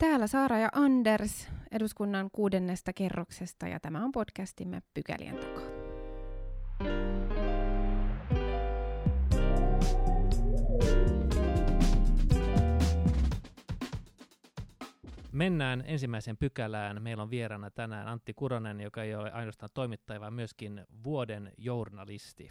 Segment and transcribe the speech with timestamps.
[0.00, 5.62] Täällä Saara ja Anders eduskunnan kuudennesta kerroksesta ja tämä on podcastimme Pykälien takaa.
[15.32, 17.02] Mennään ensimmäiseen pykälään.
[17.02, 22.50] Meillä on vieraana tänään Antti Kuronen, joka ei ole ainoastaan toimittaja, vaan myöskin vuoden journalisti.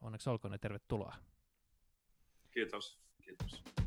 [0.00, 1.14] Onneksi olkoon ja tervetuloa.
[2.50, 2.98] Kiitos.
[3.22, 3.85] Kiitos.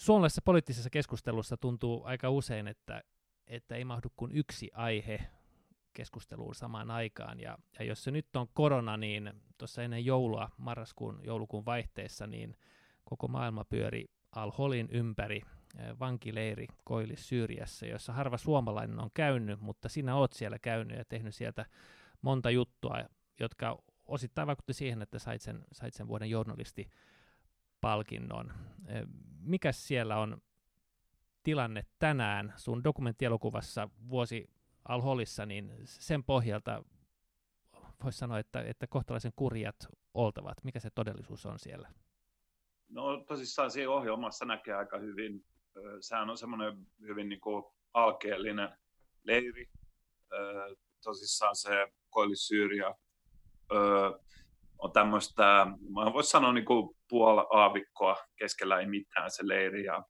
[0.00, 3.02] Suomalaisessa poliittisessa keskustelussa tuntuu aika usein, että,
[3.46, 5.20] että ei mahdu kuin yksi aihe
[5.92, 7.40] keskusteluun samaan aikaan.
[7.40, 12.56] Ja, ja jos se nyt on korona, niin tuossa ennen joulua, marraskuun, joulukuun vaihteessa, niin
[13.04, 15.40] koko maailma pyöri Al-Holin ympäri
[16.00, 21.34] vankileiri Koillis Syyriassa, jossa harva suomalainen on käynyt, mutta sinä oot siellä käynyt ja tehnyt
[21.34, 21.66] sieltä
[22.22, 23.04] monta juttua,
[23.40, 26.90] jotka osittain vaikutti siihen, että sait sen, sait sen vuoden journalisti
[27.80, 28.52] palkinnon.
[29.40, 30.42] Mikä siellä on
[31.42, 34.50] tilanne tänään sun dokumenttielokuvassa vuosi
[34.88, 36.84] Al-Holissa, niin sen pohjalta
[38.04, 39.76] voisi sanoa, että, että kohtalaisen kurjat
[40.14, 40.64] oltavat.
[40.64, 41.92] Mikä se todellisuus on siellä?
[42.88, 45.44] No tosissaan siinä ohjelmassa näkee aika hyvin.
[46.00, 47.64] Sehän on semmoinen hyvin niin kuin
[47.94, 48.78] alkeellinen
[49.22, 49.70] leiri.
[51.04, 52.94] Tosissaan se Koillis-Syyria
[54.80, 59.84] on tämmöistä, mä voisi sanoa niin kuin puoli aavikkoa, keskellä ei mitään se leiri.
[59.84, 60.02] Ja,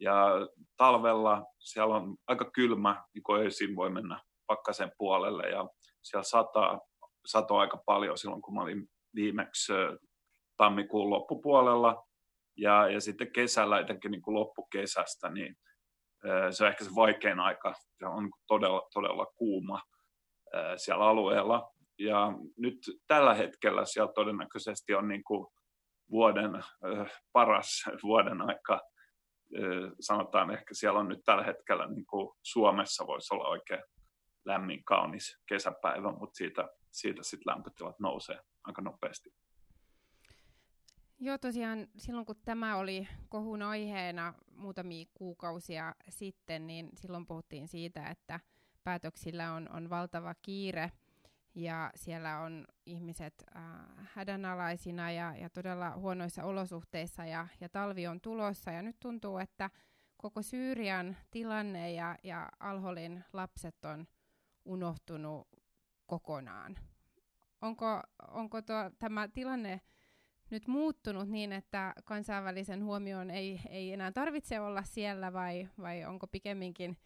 [0.00, 0.26] ja
[0.76, 5.68] talvella siellä on aika kylmä, niin kuin ensin voi mennä pakkasen puolelle ja
[6.02, 6.80] siellä sataa,
[7.26, 9.72] sato aika paljon silloin, kun mä olin viimeksi
[10.56, 12.06] tammikuun loppupuolella.
[12.56, 15.56] Ja, ja sitten kesällä, etenkin niin kuin loppukesästä, niin
[16.50, 17.74] se on ehkä se vaikein aika.
[17.98, 19.82] Se on todella, todella kuuma
[20.76, 25.46] siellä alueella ja nyt tällä hetkellä siellä todennäköisesti on niin kuin
[26.10, 28.74] vuoden äh, paras vuoden aika.
[28.74, 33.82] Äh, sanotaan ehkä siellä on nyt tällä hetkellä niin kuin Suomessa voisi olla oikein
[34.44, 39.30] lämmin, kaunis kesäpäivä, mutta siitä, siitä sitten lämpötilat nousee aika nopeasti.
[41.18, 48.06] Joo, tosiaan silloin kun tämä oli kohun aiheena muutamia kuukausia sitten, niin silloin puhuttiin siitä,
[48.06, 48.40] että
[48.84, 50.92] päätöksillä on, on valtava kiire–
[51.54, 53.62] ja siellä on ihmiset äh,
[54.14, 59.70] hädänalaisina ja, ja todella huonoissa olosuhteissa ja, ja talvi on tulossa ja nyt tuntuu, että
[60.16, 64.06] koko Syyrian tilanne ja, ja Alholin lapset on
[64.64, 65.48] unohtunut
[66.06, 66.76] kokonaan.
[67.60, 69.80] Onko, onko tuo, tämä tilanne
[70.50, 76.26] nyt muuttunut niin, että kansainvälisen huomioon ei, ei enää tarvitse olla siellä vai, vai onko
[76.26, 76.96] pikemminkin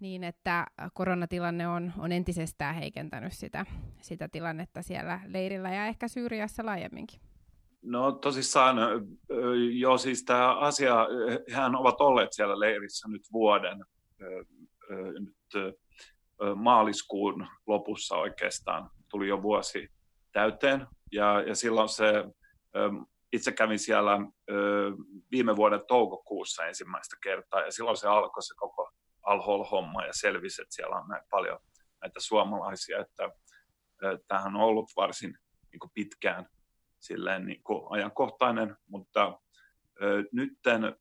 [0.00, 3.66] niin, että koronatilanne on, on entisestään heikentänyt sitä,
[4.00, 7.20] sitä tilannetta siellä leirillä ja ehkä Syyriassa laajemminkin.
[7.82, 8.76] No tosissaan,
[9.72, 11.06] joo siis tämä asia,
[11.52, 13.84] hän ovat olleet siellä leirissä nyt vuoden,
[15.18, 15.76] nyt
[16.56, 19.88] maaliskuun lopussa oikeastaan tuli jo vuosi
[20.32, 22.24] täyteen ja, ja silloin se,
[23.32, 24.18] itse kävin siellä
[25.30, 28.90] viime vuoden toukokuussa ensimmäistä kertaa ja silloin se alkoi se koko
[29.28, 31.58] Al-Hol-homma ja selvisi, että siellä on näin paljon
[32.00, 33.30] näitä suomalaisia, että
[34.28, 35.38] tämähän on ollut varsin
[35.72, 36.46] niin kuin pitkään
[36.98, 39.40] silleen niin kuin ajankohtainen, mutta
[40.32, 40.96] nytten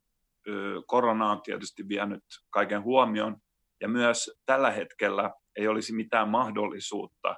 [0.85, 3.37] korona on tietysti vienyt kaiken huomion
[3.81, 7.35] ja myös tällä hetkellä ei olisi mitään mahdollisuutta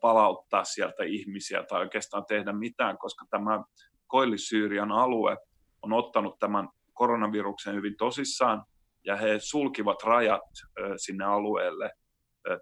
[0.00, 3.64] palauttaa sieltä ihmisiä tai oikeastaan tehdä mitään, koska tämä
[4.06, 5.36] Koillis-Syyrian alue
[5.82, 8.64] on ottanut tämän koronaviruksen hyvin tosissaan
[9.06, 10.50] ja he sulkivat rajat
[10.96, 11.90] sinne alueelle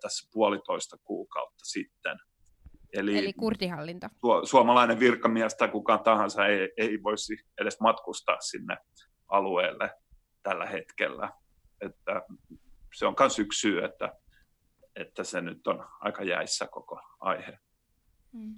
[0.00, 2.16] tässä puolitoista kuukautta sitten.
[2.92, 4.06] Eli, Eli kurdihallinto.
[4.06, 8.76] Su- suomalainen virkamies tai kukaan tahansa ei, ei voisi edes matkustaa sinne
[9.28, 9.90] alueelle
[10.42, 11.32] tällä hetkellä.
[11.80, 12.22] Että
[12.94, 14.12] se on myös yksi syy, että,
[14.96, 17.58] että se nyt on aika jäissä koko aihe.
[18.32, 18.54] Mm.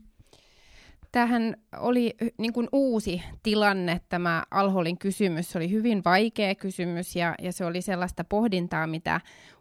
[1.14, 5.50] Tähän oli niin kuin uusi tilanne, tämä Alholin kysymys.
[5.50, 9.20] Se oli hyvin vaikea kysymys ja, ja se oli sellaista pohdintaa, mitä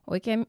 [0.09, 0.45] oikein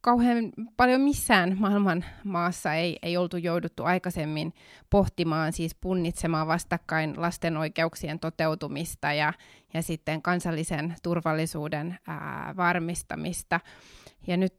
[0.00, 4.52] kauhean paljon missään maailman maassa ei, ei oltu jouduttu aikaisemmin
[4.90, 9.32] pohtimaan, siis punnitsemaan vastakkain lasten oikeuksien toteutumista ja,
[9.74, 13.60] ja sitten kansallisen turvallisuuden ää, varmistamista.
[14.26, 14.54] Ja nyt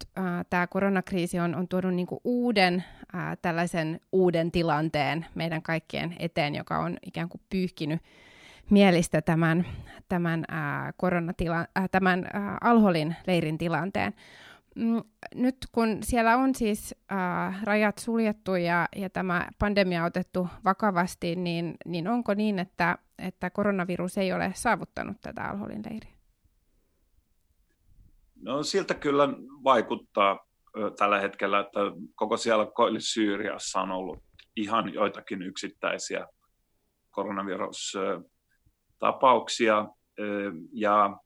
[0.49, 2.83] tämä koronakriisi on, on tuonut niinku uuden
[3.15, 8.01] äh, tällaisen uuden tilanteen meidän kaikkien eteen, joka on ikään kuin pyyhkinyt
[8.69, 9.65] mielistä tämän,
[10.09, 14.13] tämän, äh, koronatila, äh, tämän äh, Alholin leirin tilanteen.
[14.75, 15.01] Mm,
[15.35, 21.75] nyt kun siellä on siis äh, rajat suljettu ja, ja tämä pandemia otettu vakavasti, niin,
[21.85, 26.11] niin onko niin, että, että koronavirus ei ole saavuttanut tätä Alholin leiriä?
[28.41, 29.29] No siltä kyllä
[29.63, 30.50] vaikuttaa
[30.97, 31.79] tällä hetkellä, että
[32.15, 34.19] koko siellä Koillis-Syyriassa on ollut
[34.55, 36.27] ihan joitakin yksittäisiä
[37.09, 39.85] koronavirustapauksia.
[40.73, 41.17] Ja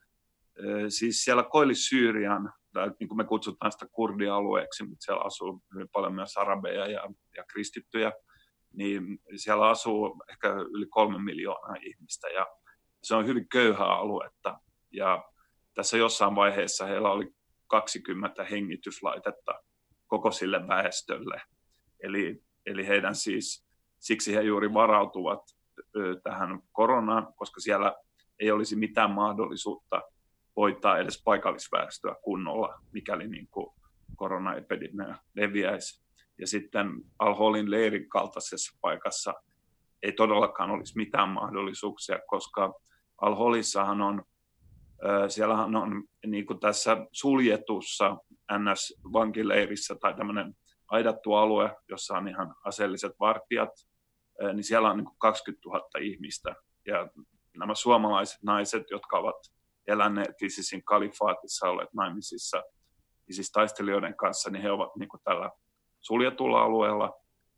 [0.89, 2.53] siis siellä Koillis-Syyrian,
[2.99, 7.01] niin kuin me kutsutaan sitä kurdialueeksi, mutta siellä asuu hyvin paljon myös arabeja ja,
[7.37, 8.11] ja kristittyjä,
[8.73, 12.47] niin siellä asuu ehkä yli kolme miljoonaa ihmistä ja
[13.03, 14.59] se on hyvin köyhää aluetta.
[14.91, 15.23] Ja
[15.73, 17.35] tässä jossain vaiheessa heillä oli
[17.67, 19.53] 20 hengityslaitetta
[20.07, 21.41] koko sille väestölle.
[22.03, 23.67] Eli, eli heidän siis,
[23.99, 25.41] siksi he juuri varautuvat
[26.23, 27.95] tähän koronaan, koska siellä
[28.39, 30.01] ei olisi mitään mahdollisuutta
[30.57, 33.75] hoitaa edes paikallisväestöä kunnolla, mikäli niin kuin
[34.15, 36.05] koronaepidemia leviäisi.
[36.39, 36.87] Ja sitten
[37.19, 39.33] Al-Holin leirin kaltaisessa paikassa
[40.03, 42.73] ei todellakaan olisi mitään mahdollisuuksia, koska
[43.21, 44.23] Al-Holissahan on
[45.27, 48.17] Siellähän on niin kuin tässä suljetussa
[48.51, 50.53] NS-vankileirissä tai tämmöinen
[50.87, 53.69] aidattu alue, jossa on ihan aseelliset vartijat,
[54.53, 56.55] niin siellä on niin kuin 20 000 ihmistä.
[56.85, 57.09] Ja
[57.57, 59.35] nämä suomalaiset naiset, jotka ovat
[59.87, 62.63] eläneet ISISin kalifaatissa, olleet naimisissa
[63.29, 65.51] ISIS-taistelijoiden kanssa, niin he ovat niin kuin tällä
[66.01, 67.13] suljetulla alueella.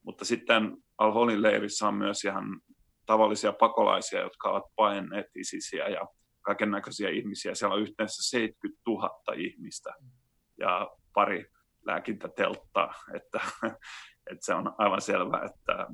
[0.06, 2.62] Mutta sitten Al-Holin leirissä on myös ihan
[3.06, 6.08] tavallisia pakolaisia, jotka ovat paenneet ISISiä ja
[6.48, 7.56] kaiken näköisiä ihmisiä.
[7.56, 9.94] Siellä on yhteensä 70 000 ihmistä
[10.60, 11.46] ja pari
[11.86, 13.40] lääkintätelttaa, että,
[14.32, 15.88] että se on aivan selvää, että,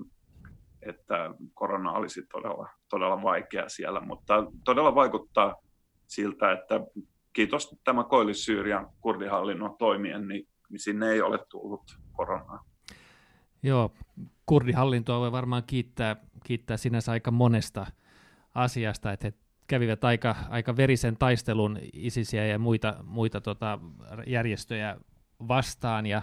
[0.81, 4.33] että korona olisi todella, todella vaikea siellä, mutta
[4.65, 5.55] todella vaikuttaa
[6.07, 6.79] siltä, että
[7.33, 12.63] kiitos tämä Koillis-Syyrian kurdihallinnon toimien, niin, niin sinne ei ole tullut koronaa.
[13.63, 13.91] Joo,
[14.45, 17.85] kurdihallintoa voi varmaan kiittää, kiittää sinänsä aika monesta
[18.55, 23.79] asiasta, että he kävivät aika, aika verisen taistelun ISISiä ja muita, muita tota,
[24.27, 24.97] järjestöjä
[25.47, 26.21] vastaan, ja,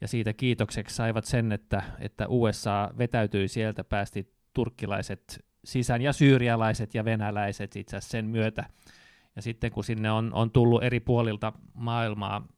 [0.00, 6.94] ja siitä kiitokseksi saivat sen, että, että USA vetäytyi sieltä, päästi turkkilaiset sisään ja syyrialaiset
[6.94, 8.64] ja venäläiset itse asiassa sen myötä.
[9.36, 12.48] Ja sitten kun sinne on, on tullut eri puolilta maailmaa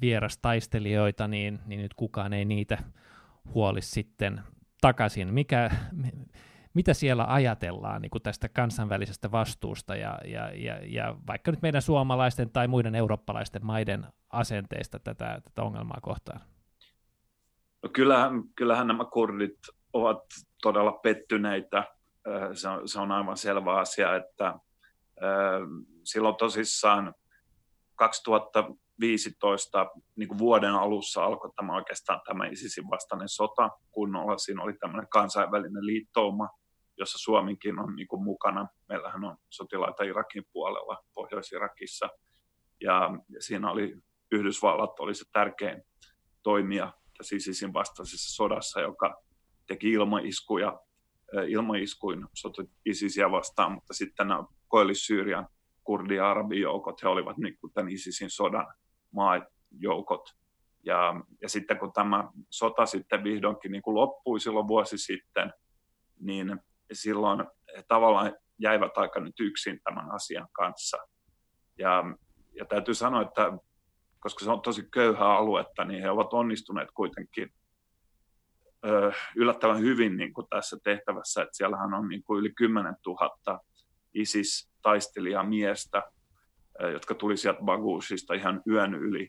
[0.00, 2.78] vierastaistelijoita, niin, niin nyt kukaan ei niitä
[3.54, 4.40] huoli sitten
[4.80, 5.34] takaisin.
[5.34, 5.70] Mikä,
[6.78, 11.82] mitä siellä ajatellaan niin kuin tästä kansainvälisestä vastuusta ja, ja, ja, ja vaikka nyt meidän
[11.82, 16.40] suomalaisten tai muiden eurooppalaisten maiden asenteista tätä, tätä ongelmaa kohtaan?
[17.82, 19.58] No kyllähän, kyllähän nämä kurdit
[19.92, 20.24] ovat
[20.62, 21.84] todella pettyneitä.
[22.54, 24.54] Se on, se on aivan selvä asia, että
[26.04, 27.14] silloin tosissaan
[27.94, 29.86] 2015
[30.16, 34.38] niin kuin vuoden alussa alkoi tämä oikeastaan tämä ISISin vastainen sota kunnolla.
[34.38, 36.48] Siinä oli tämmöinen kansainvälinen liittouma,
[36.98, 38.66] jossa Suomikin on niin kuin mukana.
[38.88, 42.08] Meillähän on sotilaita Irakin puolella, Pohjois-Irakissa,
[42.80, 43.96] ja, siinä oli
[44.32, 45.82] Yhdysvallat oli se tärkein
[46.42, 49.22] toimija tässä ISISin vastaisessa sodassa, joka
[49.66, 50.80] teki ilmaiskuja,
[51.48, 55.46] ilmaiskuin soti ISISiä vastaan, mutta sitten nämä Koillis-Syyrian
[55.84, 58.66] kurdi- ja arabijoukot, he olivat niin kuin tämän ISISin sodan
[59.10, 60.36] maajoukot.
[60.84, 65.52] Ja, ja sitten kun tämä sota sitten vihdoinkin niin kuin loppui silloin vuosi sitten,
[66.20, 66.60] niin
[66.94, 67.46] silloin
[67.76, 70.96] he tavallaan jäivät aika nyt yksin tämän asian kanssa.
[71.78, 72.04] Ja,
[72.54, 73.52] ja täytyy sanoa, että
[74.20, 77.50] koska se on tosi köyhää aluetta, niin he ovat onnistuneet kuitenkin
[78.86, 81.42] ö, yllättävän hyvin niin kuin tässä tehtävässä.
[81.42, 83.60] Että siellähän on niin kuin yli 10 000
[84.14, 86.02] ISIS-taistelijaa miestä,
[86.82, 89.28] ö, jotka tuli sieltä Bagusista ihan yön yli,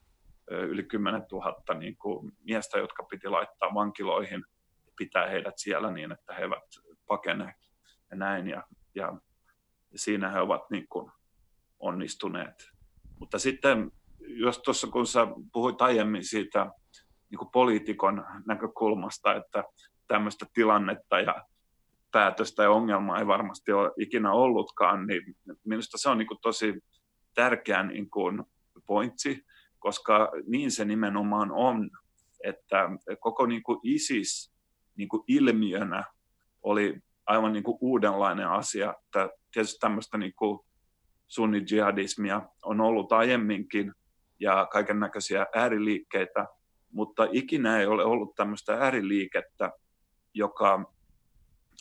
[0.51, 4.43] yli 10 000 niin kuin miestä, jotka piti laittaa vankiloihin
[4.85, 6.63] ja pitää heidät siellä niin, että he eivät
[7.09, 7.55] pakene
[8.11, 8.47] ja näin.
[8.47, 8.63] Ja,
[8.95, 9.13] ja,
[9.91, 11.11] ja siinä he ovat niin kuin
[11.79, 12.69] onnistuneet.
[13.19, 16.71] Mutta sitten, jos tuossa kun sä puhuit aiemmin siitä
[17.29, 19.63] niin kuin poliitikon näkökulmasta, että
[20.07, 21.45] tämmöistä tilannetta ja
[22.11, 26.73] päätöstä ja ongelmaa ei varmasti ole ikinä ollutkaan, niin minusta se on niin kuin tosi
[27.33, 28.43] tärkeä niin kuin
[28.85, 29.45] pointsi,
[29.79, 31.89] koska niin se nimenomaan on,
[32.43, 32.89] että
[33.19, 34.53] koko niin kuin ISIS
[34.95, 36.03] niin kuin ilmiönä
[36.63, 38.93] oli aivan niin kuin uudenlainen asia.
[39.05, 40.59] Että tietysti tämmöistä niin kuin
[41.27, 43.93] sunni-jihadismia on ollut aiemminkin
[44.39, 46.47] ja kaiken näköisiä ääriliikkeitä,
[46.91, 49.71] mutta ikinä ei ole ollut tämmöistä ääriliikettä,
[50.33, 50.93] joka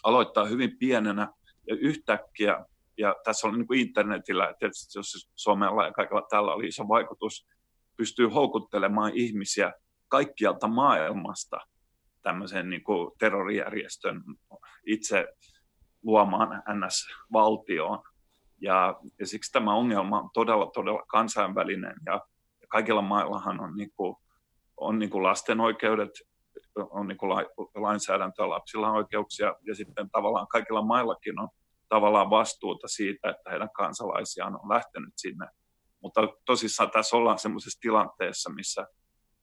[0.04, 1.32] aloittaa hyvin pienenä
[1.66, 2.64] ja yhtäkkiä,
[2.98, 7.46] ja tässä on niin kuin internetillä, tietysti jos somella ja kaikella tällä oli iso vaikutus,
[7.96, 9.72] pystyy houkuttelemaan ihmisiä
[10.08, 11.56] kaikkialta maailmasta
[12.22, 14.22] tämmöisen niin kuin terrorijärjestön
[14.86, 15.28] itse
[16.02, 18.02] luomaan NS-valtioon.
[18.60, 22.20] Ja, ja siksi tämä ongelma on todella, todella kansainvälinen ja
[22.68, 24.16] kaikilla maillahan on, niin kuin,
[24.76, 26.10] on niin kuin lasten oikeudet,
[26.76, 27.30] on niin kuin
[27.74, 31.48] lainsäädäntöä, lapsilla on oikeuksia ja sitten tavallaan kaikilla maillakin on
[31.88, 35.46] tavallaan vastuuta siitä, että heidän kansalaisiaan on lähtenyt sinne.
[36.02, 38.86] Mutta tosissaan tässä ollaan sellaisessa tilanteessa, missä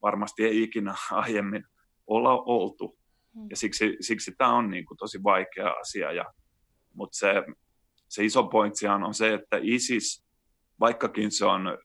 [0.01, 1.63] varmasti ei ikinä aiemmin
[2.07, 2.97] olla oltu.
[3.33, 3.47] Hmm.
[3.49, 6.11] Ja siksi, siksi tämä on niin kuin tosi vaikea asia.
[6.11, 6.25] Ja,
[6.93, 7.43] mutta se,
[8.09, 10.25] se iso pointsi on se, että ISIS,
[10.79, 11.77] vaikkakin se on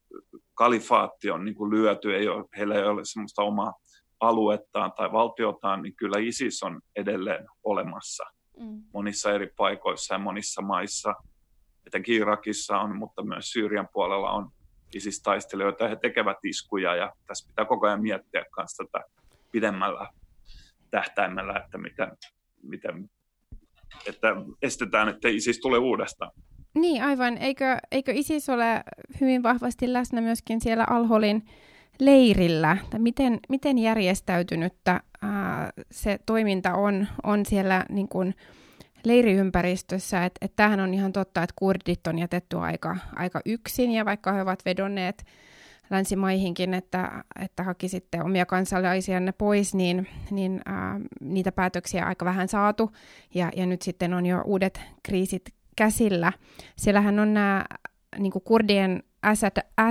[0.54, 3.74] kalifaatti on niin kuin lyöty, ei ole, heillä ei ole sellaista omaa
[4.20, 8.24] aluettaan tai valtiotaan, niin kyllä ISIS on edelleen olemassa
[8.60, 8.82] mm.
[8.94, 11.14] monissa eri paikoissa ja monissa maissa.
[11.86, 14.50] Etenkin Irakissa on, mutta myös Syyrian puolella on
[14.94, 15.88] ISIS-taistelijoita.
[15.88, 19.04] He tekevät iskuja ja tässä pitää koko ajan miettiä myös tätä
[19.52, 20.09] pidemmällä
[20.90, 22.09] tähtäimellä, että miten,
[22.62, 23.11] miten
[24.07, 24.28] että
[24.62, 26.30] estetään, että ISIS tulee uudestaan.
[26.75, 27.38] Niin, aivan.
[27.38, 28.85] Eikö, eikö ISIS ole
[29.21, 31.45] hyvin vahvasti läsnä myöskin siellä Alholin
[31.99, 32.76] leirillä?
[32.99, 38.35] Miten, miten järjestäytynyttä ää, se toiminta on, on siellä niin kuin,
[39.04, 40.25] leiriympäristössä?
[40.25, 44.33] Että et tämähän on ihan totta, että kurdit on jätetty aika, aika yksin, ja vaikka
[44.33, 45.25] he ovat vedonneet
[45.90, 52.90] länsimaihinkin, että, että hakisitte omia kansalaisianne pois, niin, niin ää, niitä päätöksiä aika vähän saatu,
[53.35, 56.32] ja, ja nyt sitten on jo uudet kriisit käsillä.
[56.76, 57.64] Siellähän on nämä
[58.18, 59.02] niin kurdien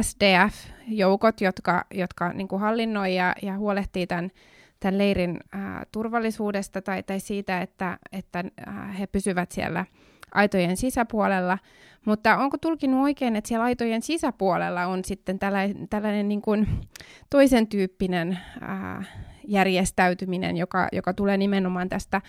[0.02, 4.32] SDF-joukot, jotka, jotka niin kuin hallinnoi ja, ja huolehtii tämän,
[4.80, 9.86] tämän leirin ää, turvallisuudesta tai, tai siitä, että, että ää, he pysyvät siellä
[10.34, 11.58] aitojen sisäpuolella.
[12.06, 16.68] Mutta onko tulkinut oikein, että siellä aitojen sisäpuolella on sitten tällainen, tällainen niin kuin
[17.30, 19.04] toisen tyyppinen ää,
[19.48, 22.22] järjestäytyminen, joka, joka tulee nimenomaan tästä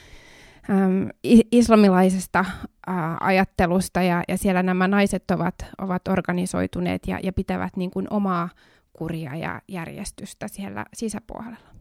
[0.70, 1.08] äm,
[1.52, 7.90] islamilaisesta ä, ajattelusta ja, ja siellä nämä naiset ovat, ovat organisoituneet ja, ja pitävät niin
[7.90, 8.48] kuin omaa
[8.92, 11.79] kuria ja järjestystä siellä sisäpuolella.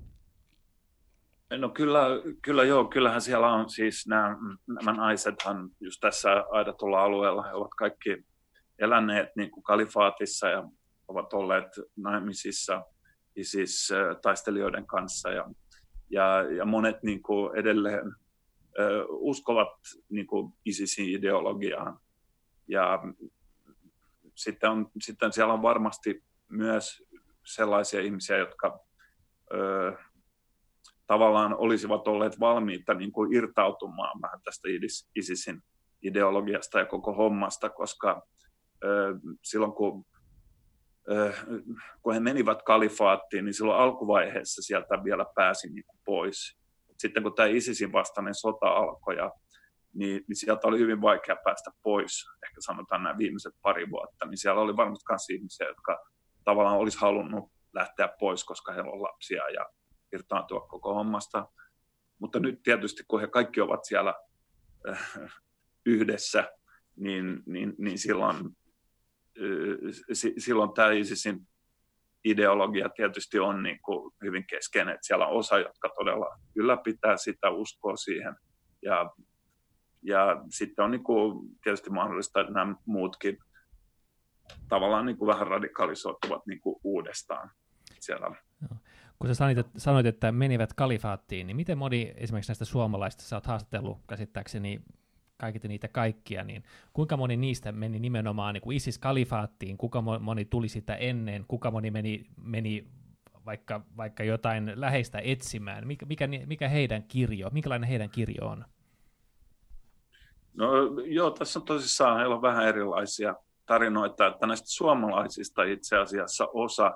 [1.58, 2.08] No kyllä,
[2.42, 4.38] kyllä joo, kyllähän siellä on siis nämä,
[4.68, 8.26] nämä naisethan just tässä aidatulla alueella, he ovat kaikki
[8.80, 10.64] eläneet niin kuin kalifaatissa ja
[11.08, 12.86] ovat olleet naimisissa
[13.36, 15.50] ISIS-taistelijoiden kanssa ja,
[16.10, 18.16] ja, ja monet niin kuin edelleen
[19.08, 19.78] uskovat
[20.10, 22.00] niin kuin ISISin ideologiaan.
[22.68, 23.00] Ja
[24.36, 27.04] sitten, on, sitten siellä on varmasti myös
[27.46, 28.80] sellaisia ihmisiä, jotka
[29.54, 29.98] ö,
[31.10, 34.68] tavallaan olisivat olleet valmiita niin kuin irtautumaan vähän tästä
[35.16, 35.62] ISISin
[36.02, 38.22] ideologiasta ja koko hommasta, koska
[38.84, 40.06] ö, silloin kun,
[41.12, 41.34] ö,
[42.02, 46.58] kun he menivät kalifaattiin, niin silloin alkuvaiheessa sieltä vielä pääsi niin kuin pois.
[46.98, 49.32] Sitten kun tämä ISISin vastainen sota alkoi, ja,
[49.94, 54.38] niin, niin sieltä oli hyvin vaikea päästä pois, ehkä sanotaan nämä viimeiset pari vuotta, niin
[54.38, 56.00] siellä oli varmasti myös ihmisiä, jotka
[56.44, 59.66] tavallaan olisi halunnut lähteä pois, koska heillä on lapsia ja
[60.14, 61.48] irtaantua koko hommasta.
[62.20, 64.14] Mutta nyt tietysti, kun he kaikki ovat siellä
[64.90, 65.12] äh,
[65.86, 66.50] yhdessä,
[66.96, 71.48] niin, niin, niin silloin, äh, silloin tämä ISISin
[72.26, 77.50] ideologia tietysti on niin kuin hyvin keskeinen, että siellä on osa, jotka todella ylläpitää sitä,
[77.50, 78.36] uskoa siihen.
[78.82, 79.12] Ja,
[80.04, 83.38] ja sitten on niin kuin tietysti mahdollista, että nämä muutkin
[84.70, 87.52] tavallaan niin kuin vähän radikalisoituvat niin kuin uudestaan
[88.00, 88.36] siellä.
[89.20, 93.36] Kun sä sanoit, että, sanoit, että menivät kalifaattiin, niin miten moni esimerkiksi näistä suomalaisista, sä
[93.36, 94.82] oot haastatellut käsittääkseni
[95.38, 100.68] kaikki niitä kaikkia, niin kuinka moni niistä meni nimenomaan niin kuin ISIS-kalifaattiin, kuka moni tuli
[100.68, 102.88] sitä ennen, kuka moni meni, meni
[103.46, 108.66] vaikka, vaikka jotain läheistä etsimään, mikä, mikä, mikä heidän kirjo, minkälainen heidän kirjo on?
[110.54, 110.72] No
[111.06, 113.36] joo, tässä on tosissaan heillä on vähän erilaisia
[113.66, 116.92] tarinoita, että näistä suomalaisista itse asiassa osa,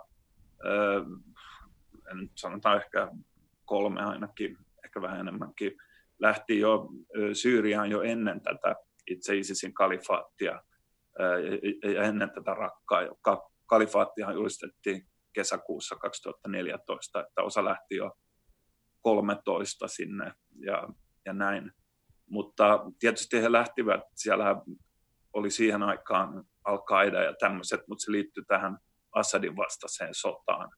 [2.11, 3.07] en sanotaan ehkä
[3.65, 5.71] kolme ainakin, ehkä vähän enemmänkin,
[6.19, 6.89] lähti jo
[7.33, 8.75] Syyriaan jo ennen tätä
[9.07, 10.63] itse ISISin kalifaattia
[11.95, 18.11] ja ennen tätä rakkaa, joka kalifaattihan julistettiin kesäkuussa 2014, että osa lähti jo
[19.01, 20.87] 13 sinne ja,
[21.25, 21.71] ja näin.
[22.29, 24.61] Mutta tietysti he lähtivät, siellä
[25.33, 28.77] oli siihen aikaan Al-Qaida ja tämmöiset, mutta se liittyi tähän
[29.11, 30.69] Assadin vastaiseen sotaan.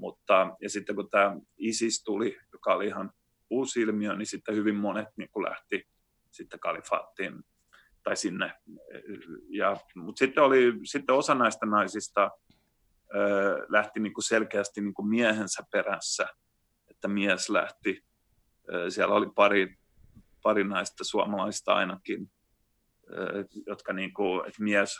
[0.00, 3.10] Mutta, ja sitten kun tämä ISIS tuli, joka oli ihan
[3.50, 5.88] uusi ilmiö, niin sitten hyvin monet niin kuin lähti
[6.30, 7.42] sitten kalifaattiin
[8.02, 8.52] tai sinne.
[9.48, 12.30] Ja, mutta sitten, oli, sitten osa näistä naisista
[13.14, 16.26] ö, lähti niin kuin selkeästi niin kuin miehensä perässä,
[16.90, 18.04] että mies lähti.
[18.74, 19.76] Ö, siellä oli pari,
[20.42, 22.30] pari naista suomalaista ainakin,
[23.12, 24.98] ö, jotka niin kuin, että mies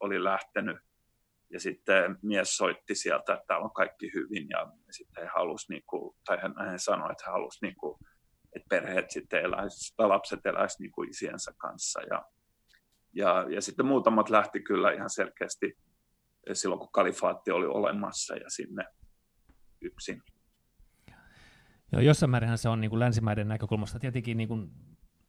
[0.00, 0.76] oli lähtenyt
[1.52, 5.82] ja sitten mies soitti sieltä, että täällä on kaikki hyvin ja sitten he halusi, niin
[5.86, 7.98] kuin, tai hän, hän sanoi, että he halusi, niin kuin,
[8.56, 12.00] että perheet sitten eläisi, tai lapset eläisivät niin kuin isiensä kanssa.
[12.10, 12.24] Ja,
[13.12, 15.78] ja, ja sitten muutamat lähti kyllä ihan selkeästi
[16.52, 18.84] silloin, kun kalifaatti oli olemassa ja sinne
[19.80, 20.22] yksin.
[21.92, 24.70] Joo, jossain määrin se on niin kuin länsimaiden näkökulmasta tietenkin niin kuin,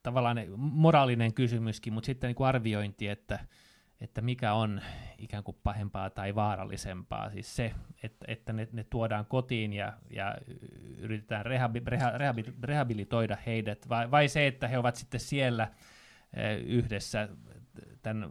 [0.02, 3.46] tavallaan moraalinen kysymyskin, mutta sitten niin kuin arviointi, että,
[4.00, 4.80] että mikä on
[5.18, 7.30] ikään kuin pahempaa tai vaarallisempaa.
[7.30, 10.36] Siis se, että, että ne, ne tuodaan kotiin ja, ja
[10.98, 15.68] yritetään rehabi, reha, rehabi, rehabilitoida heidät, vai, vai se, että he ovat sitten siellä
[16.34, 17.28] eh, yhdessä
[18.02, 18.30] tämän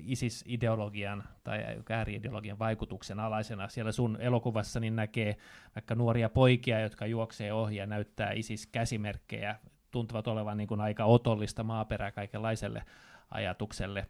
[0.00, 1.60] ISIS-ideologian tai
[1.90, 3.68] ääriideologian vaikutuksen alaisena.
[3.68, 5.36] Siellä sun elokuvassa niin näkee
[5.74, 9.56] vaikka nuoria poikia, jotka juoksee ohi ja näyttää ISIS-käsimerkkejä,
[9.90, 12.82] tuntuvat olevan niin kuin aika otollista maaperää kaikenlaiselle
[13.30, 14.06] ajatukselle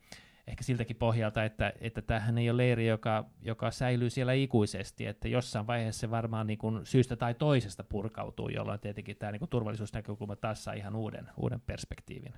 [0.49, 5.29] ehkä siltäkin pohjalta, että, että tämähän ei ole leiri, joka, joka säilyy siellä ikuisesti, että
[5.29, 9.49] jossain vaiheessa se varmaan niin kuin syystä tai toisesta purkautuu, jolloin tietenkin tämä niin kuin
[9.49, 12.35] turvallisuusnäkökulma taas saa ihan uuden, uuden perspektiivin.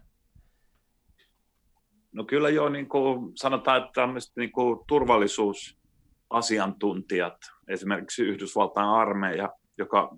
[2.13, 7.37] No kyllä jo niin kuin sanotaan, että tämmöiset niin kuin turvallisuusasiantuntijat,
[7.69, 10.17] esimerkiksi Yhdysvaltain armeija, joka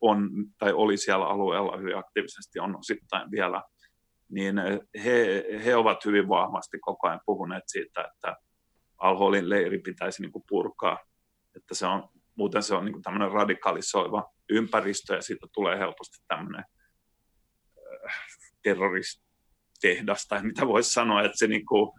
[0.00, 3.62] on tai oli siellä alueella hyvin aktiivisesti, on osittain vielä–
[4.28, 4.56] niin
[5.04, 8.36] he, he ovat hyvin vahvasti koko ajan puhuneet siitä, että
[8.98, 10.98] Al-Holin leiri pitäisi niin kuin purkaa,
[11.56, 16.18] että se on, muuten se on niin kuin tämmöinen radikalisoiva ympäristö ja siitä tulee helposti
[16.28, 16.64] tämmöinen
[18.04, 18.14] äh,
[18.62, 21.92] terroristehdas tai mitä voisi sanoa, että se niin kuin,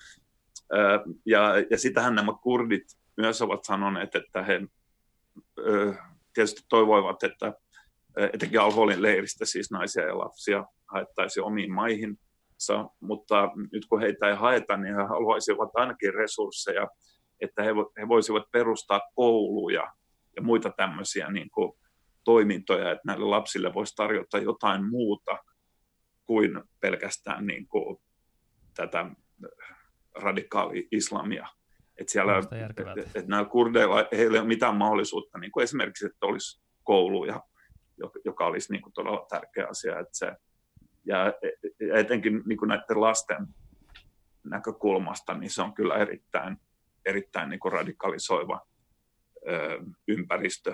[0.74, 1.42] äh, ja,
[1.72, 2.86] ja sitähän nämä kurdit
[3.18, 4.62] myös ovat sanoneet, että he
[5.60, 5.98] äh,
[6.34, 7.54] tietysti toivoivat, että
[8.34, 12.18] etenkin Al-Holin leiristä siis naisia ja lapsia haettaisiin omiin maihin,
[13.02, 16.88] mutta nyt kun heitä ei haeta, niin he haluaisivat ainakin resursseja,
[17.42, 19.94] että he, he voisivat perustaa kouluja
[20.36, 21.74] ja muita tämmöisiä niin kuin,
[22.24, 25.38] toimintoja, että näille lapsille voisi tarjota jotain muuta
[26.26, 27.98] kuin pelkästään niin kuin,
[28.76, 29.06] tätä
[30.16, 31.48] radikaali-islamia.
[32.00, 36.62] Että siellä, että, että näillä kurdeilla ei ole mitään mahdollisuutta, niin kuin esimerkiksi, että olisi
[36.84, 37.42] kouluja,
[38.26, 40.00] joka olisi niin kuin todella tärkeä asia.
[40.00, 40.36] Että se,
[41.08, 41.34] ja
[41.94, 43.48] etenkin niin kuin näiden lasten
[44.44, 46.58] näkökulmasta, niin se on kyllä erittäin,
[47.06, 48.68] erittäin niin kuin radikalisoiva
[49.48, 50.74] ö, ympäristö,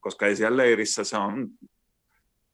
[0.00, 1.48] koska ei siellä leirissä se on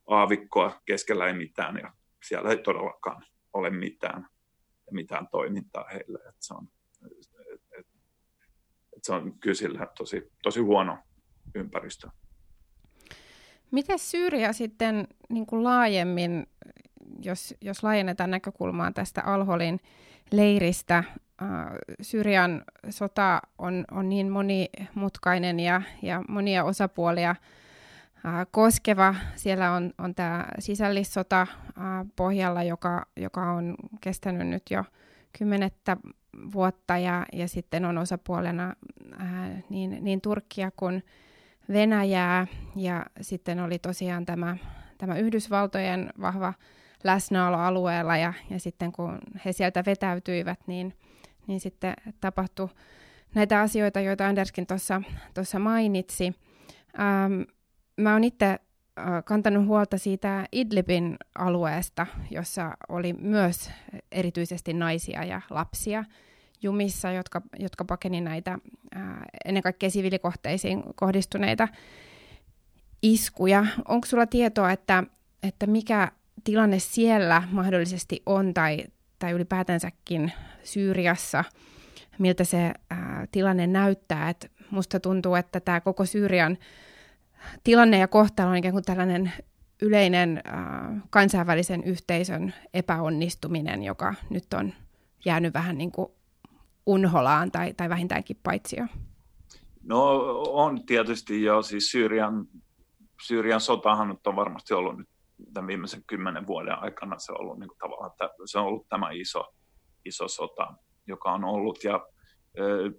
[0.06, 1.92] aavikkoa, keskellä ei mitään ja
[2.24, 4.26] siellä ei todellakaan ole mitään,
[4.90, 6.18] mitään toimintaa heille.
[6.18, 6.68] Että se, on,
[7.78, 7.86] et,
[8.96, 10.98] et se on kyllä tosi, tosi huono
[11.54, 12.08] ympäristö.
[13.70, 16.46] Miten Syyria sitten niin kuin laajemmin
[17.22, 19.80] jos, jos laajennetaan näkökulmaa tästä Alholin
[20.32, 21.08] leiristä, äh,
[22.00, 29.14] Syrian sota on, on niin monimutkainen ja, ja monia osapuolia äh, koskeva.
[29.36, 31.46] Siellä on, on tämä sisällissota äh,
[32.16, 34.84] pohjalla, joka, joka on kestänyt nyt jo
[35.38, 35.96] kymmenettä
[36.52, 38.74] vuotta ja, ja sitten on osapuolena
[39.20, 41.02] äh, niin, niin Turkkia kuin
[41.72, 44.56] Venäjää ja sitten oli tosiaan tämä,
[44.98, 46.54] tämä Yhdysvaltojen vahva
[47.04, 50.94] läsnäoloalueella ja, ja sitten kun he sieltä vetäytyivät, niin,
[51.46, 52.68] niin sitten tapahtui
[53.34, 54.66] näitä asioita, joita Anderskin
[55.34, 56.34] tuossa mainitsi.
[57.00, 57.42] Ähm,
[58.00, 58.58] mä oon itse äh,
[59.24, 63.70] kantanut huolta siitä Idlibin alueesta, jossa oli myös
[64.12, 66.04] erityisesti naisia ja lapsia
[66.62, 68.58] jumissa, jotka, jotka pakeni näitä
[68.96, 69.02] äh,
[69.44, 71.68] ennen kaikkea siviilikohteisiin kohdistuneita
[73.02, 73.66] iskuja.
[73.88, 75.04] Onko sulla tietoa, että,
[75.42, 76.12] että mikä
[76.44, 78.84] tilanne siellä mahdollisesti on tai,
[79.18, 81.44] tai ylipäätänsäkin Syyriassa,
[82.18, 84.30] miltä se ää, tilanne näyttää.
[84.30, 86.58] Et musta tuntuu, että tämä koko Syyrian
[87.64, 89.32] tilanne ja kohtalo on ikään kuin tällainen
[89.82, 94.72] yleinen ää, kansainvälisen yhteisön epäonnistuminen, joka nyt on
[95.24, 96.12] jäänyt vähän niin kuin
[96.88, 98.86] unholaan tai, tai vähintäänkin paitsio.
[99.82, 102.46] No on tietysti jo, siis Syyrian,
[103.26, 105.08] Syyrian sotahan nyt on varmasti ollut nyt
[105.54, 108.88] tämän viimeisen kymmenen vuoden aikana se on ollut niin kuin tavallaan, että se on ollut
[108.88, 109.54] tämä iso,
[110.04, 110.74] iso sota,
[111.06, 111.84] joka on ollut.
[111.84, 112.06] Ja
[112.58, 112.90] ö,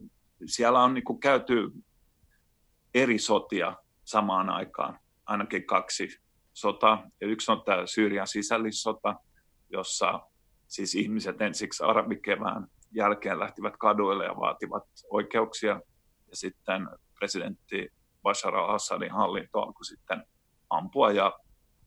[0.46, 1.72] siellä on niin kuin käyty
[2.94, 6.08] eri sotia samaan aikaan, ainakin kaksi
[6.54, 7.04] sotaa.
[7.22, 9.16] Ja yksi on tämä Syyrian sisällissota,
[9.70, 10.20] jossa
[10.68, 15.82] siis ihmiset ensiksi arabikevään jälkeen lähtivät kaduille ja vaativat oikeuksia.
[16.28, 17.90] Ja sitten presidentti
[18.24, 20.24] Bashar al-Assadin hallinto alkoi sitten
[20.70, 21.40] ampua ja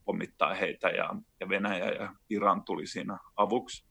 [0.05, 3.85] pommittaa heitä ja, ja Venäjä ja Iran tuli siinä avuksi.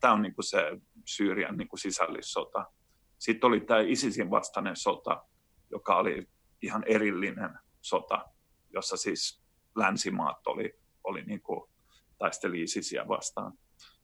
[0.00, 0.58] Tämä on niin kuin se
[1.06, 2.64] Syyrian niin kuin sisällissota.
[3.18, 5.24] Sitten oli tämä ISISin vastainen sota,
[5.70, 6.28] joka oli
[6.62, 8.24] ihan erillinen sota,
[8.72, 9.42] jossa siis
[9.76, 11.70] länsimaat oli, oli niin kuin,
[12.18, 13.52] taisteli ISISiä vastaan.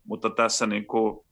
[0.05, 1.27] Mutta tässä niin kuin,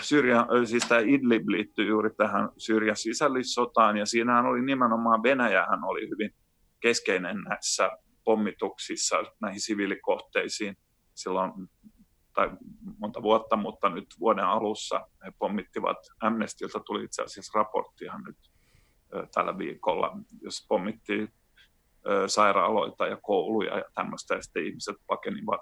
[0.00, 6.08] Syyria, siis tämä Idlib liittyy juuri tähän Syyrian sisällissotaan, ja siinähän oli nimenomaan Venäjähän oli
[6.10, 6.30] hyvin
[6.80, 7.90] keskeinen näissä
[8.24, 10.76] pommituksissa näihin siviilikohteisiin
[11.14, 11.52] silloin
[12.34, 12.50] tai
[12.98, 18.36] monta vuotta, mutta nyt vuoden alussa he pommittivat, Amnestilta tuli itse asiassa raporttihan nyt
[19.34, 21.28] tällä viikolla, jos pommittiin
[22.26, 25.60] sairaaloita ja kouluja ja tämmöistä, ja sitten ihmiset pakenivat,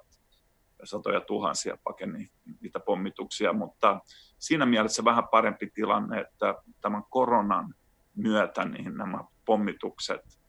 [0.84, 4.00] satoja tuhansia pakeni niitä pommituksia, mutta
[4.38, 7.74] siinä mielessä vähän parempi tilanne, että tämän koronan
[8.16, 10.40] myötä niin nämä pommitukset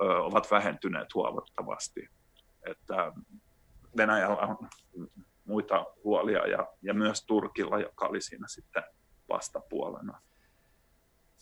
[0.00, 2.08] ovat vähentyneet huomattavasti.
[2.66, 3.12] Että
[3.96, 4.68] Venäjällä on
[5.44, 8.82] muita huolia ja, ja myös Turkilla, joka oli siinä sitten
[9.28, 10.20] vastapuolena.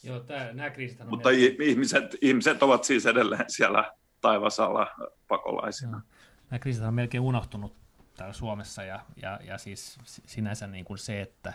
[0.02, 1.62] Joo, tää, nämä kriisit Mutta melkein...
[1.62, 4.86] ihmiset, ihmiset ovat siis edelleen siellä taivasalla
[5.28, 5.96] pakolaisina.
[5.96, 6.20] Joo.
[6.50, 7.76] Nämä kriisit on melkein unohtunut
[8.20, 11.52] täällä Suomessa ja, ja, ja siis sinänsä niin kuin se, että,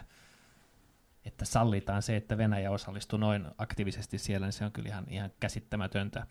[1.26, 5.32] että sallitaan se, että Venäjä osallistuu noin aktiivisesti siellä, niin se on kyllä ihan, ihan
[5.40, 6.28] käsittämätöntä.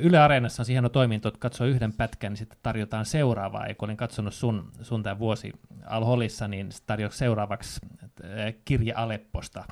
[0.00, 3.66] Yle Areenassa on hieno toiminto, että katsoo yhden pätkän, niin sitten tarjotaan seuraavaa.
[3.66, 5.52] Ja kun olin katsonut sun, sun tämän vuosi
[5.86, 7.80] Al-Holissa, niin tarjoaa seuraavaksi
[8.64, 9.64] kirja Alepposta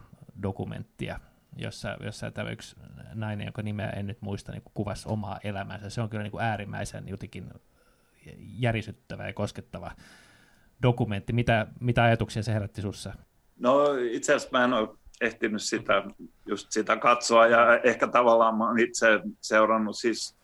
[0.43, 1.21] dokumenttia,
[1.57, 2.77] jossa, jossa tämä yksi
[3.15, 5.91] nainen, jonka nimeä en nyt muista, niin kuvasi omaa elämäänsä.
[5.91, 7.51] Se on kyllä niin kuin äärimmäisen jotenkin
[8.39, 9.91] järisyttävä ja koskettava
[10.83, 11.33] dokumentti.
[11.33, 13.13] Mitä, mitä ajatuksia se herätti sinussa?
[13.59, 14.89] No itse asiassa mä en ole
[15.21, 16.05] ehtinyt sitä,
[16.47, 19.07] just sitä katsoa ja ehkä tavallaan mä itse
[19.41, 20.37] seurannut siis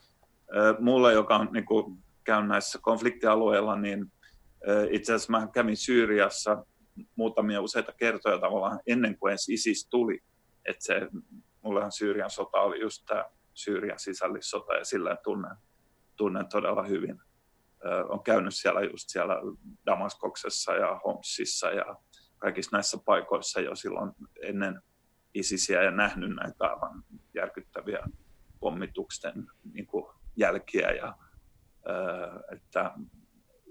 [0.78, 4.12] mulle, joka on niin kuin, käyn näissä konfliktialueilla, niin
[4.90, 6.64] itse asiassa mä kävin Syyriassa
[7.16, 10.20] muutamia useita kertoja tavallaan ennen kuin edes ISIS tuli.
[10.64, 11.08] Että se,
[11.62, 15.56] mullehan Syyrian sota oli just tämä Syyrian sisällissota ja sillä tunnen,
[16.16, 17.20] tunnen todella hyvin.
[18.08, 19.34] On käynyt siellä just siellä
[19.86, 21.96] Damaskoksessa ja Homsissa ja
[22.38, 24.12] kaikissa näissä paikoissa jo silloin
[24.42, 24.82] ennen
[25.34, 28.06] ISISiä ja nähnyt näitä aivan järkyttäviä
[28.60, 30.04] pommituksen niin kuin
[30.36, 30.90] jälkiä.
[30.90, 31.14] Ja,
[32.52, 32.92] että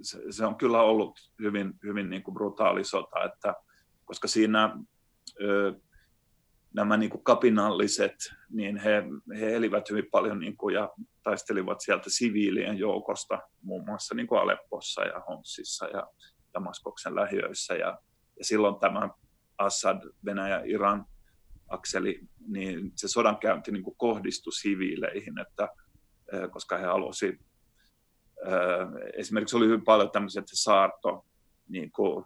[0.01, 3.55] se, se on kyllä ollut hyvin, hyvin niin kuin brutaali sota, että,
[4.05, 4.77] koska siinä
[6.73, 8.15] nämä niin kuin kapinalliset,
[8.49, 9.03] niin he,
[9.39, 10.89] he elivät hyvin paljon niin kuin, ja
[11.23, 16.07] taistelivat sieltä siviilien joukosta, muun muassa niin kuin Aleppossa ja Homsissa ja
[16.53, 17.75] Damaskoksen lähiöissä.
[17.75, 17.97] Ja
[18.39, 19.09] ja silloin tämä
[19.57, 21.05] Assad, Venäjä, Iran
[21.67, 25.69] akseli, niin se sodankäynti niin kuin kohdistui siviileihin, että,
[26.51, 27.35] koska he halusivat,
[29.13, 31.25] esimerkiksi oli hyvin paljon tämmöisiä, että saarto
[31.67, 32.23] niin kuin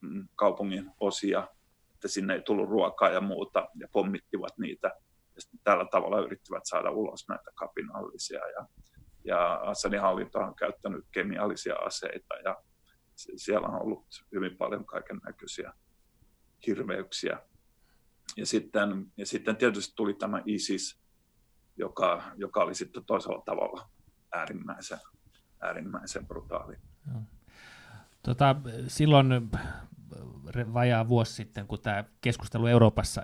[0.00, 1.48] mm, kaupungin osia,
[2.04, 4.88] että sinne ei tullut ruokaa ja muuta, ja pommittivat niitä,
[5.36, 8.66] ja tällä tavalla yrittivät saada ulos näitä kapinallisia, ja,
[9.24, 12.56] ja Assadin hallinto on käyttänyt kemiallisia aseita, ja
[13.16, 15.72] siellä on ollut hyvin paljon kaiken näköisiä
[16.66, 17.40] hirveyksiä.
[18.36, 21.00] Ja sitten, ja sitten tietysti tuli tämä ISIS,
[21.76, 23.88] joka, joka oli sitten toisella tavalla
[24.32, 24.98] äärimmäisen,
[25.60, 26.76] äärimmäisen brutaali.
[28.22, 28.56] Tota,
[28.88, 29.50] silloin
[30.74, 33.22] vajaa vuosi sitten, kun tämä keskustelu Euroopassa,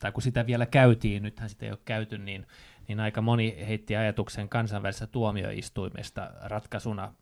[0.00, 2.46] tai kun sitä vielä käytiin, nythän sitä ei ole käyty, niin,
[2.88, 7.14] niin aika moni heitti ajatuksen kansainvälisestä tuomioistuimesta ratkaisuna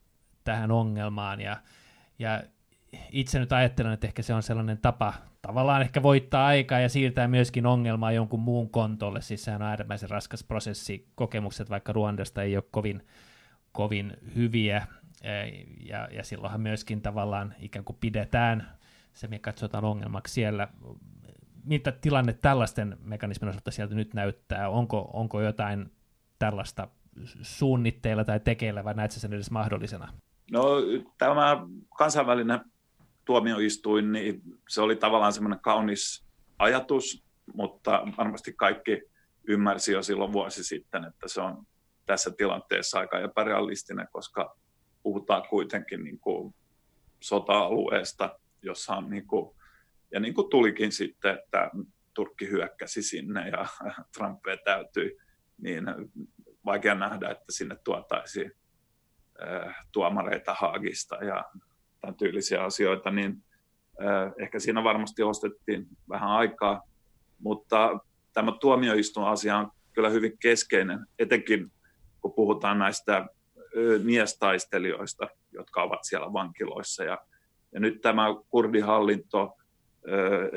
[0.44, 1.56] tähän ongelmaan, ja,
[2.18, 2.42] ja
[3.12, 7.28] itse nyt ajattelen, että ehkä se on sellainen tapa tavallaan ehkä voittaa aikaa ja siirtää
[7.28, 9.20] myöskin ongelmaa jonkun muun kontolle.
[9.20, 11.08] Siis sehän on äärimmäisen raskas prosessi.
[11.14, 13.06] Kokemukset vaikka Ruandasta ei ole kovin,
[13.72, 14.86] kovin hyviä.
[15.80, 18.77] Ja, ja silloinhan myöskin tavallaan ikään kuin pidetään
[19.18, 20.68] se, me katsotaan ongelmaksi siellä.
[21.64, 24.68] Mitä tilanne tällaisten mekanismin osalta sieltä nyt näyttää?
[24.68, 25.92] Onko, onko jotain
[26.38, 26.88] tällaista
[27.42, 30.12] suunnitteilla tai tekeillä vai näetkö sen edes mahdollisena?
[30.50, 30.64] No
[31.18, 31.66] tämä
[31.98, 32.60] kansainvälinen
[33.24, 36.24] tuomioistuin, niin se oli tavallaan semmoinen kaunis
[36.58, 39.02] ajatus, mutta varmasti kaikki
[39.48, 41.66] ymmärsi jo silloin vuosi sitten, että se on
[42.06, 44.56] tässä tilanteessa aika epärealistinen, koska
[45.02, 46.54] puhutaan kuitenkin niin kuin
[47.20, 49.56] sota-alueesta, jossa on niin kuin,
[50.12, 51.70] ja niin kuin tulikin sitten, että
[52.14, 53.66] Turkki hyökkäsi sinne ja
[54.16, 55.16] Trump täytyi,
[55.62, 55.84] niin
[56.64, 58.52] vaikea nähdä, että sinne tuotaisiin
[59.42, 61.44] Äh, tuomareita Haagista ja
[62.00, 63.44] tämän tyylisiä asioita, niin
[64.02, 66.82] äh, ehkä siinä varmasti ostettiin vähän aikaa,
[67.38, 67.98] mutta
[68.32, 71.72] tämä tuomioistuin-asia on kyllä hyvin keskeinen, etenkin
[72.20, 73.26] kun puhutaan näistä
[74.02, 77.04] miestaistelijoista, jotka ovat siellä vankiloissa.
[77.04, 77.18] Ja,
[77.72, 79.56] ja nyt tämä kurdihallinto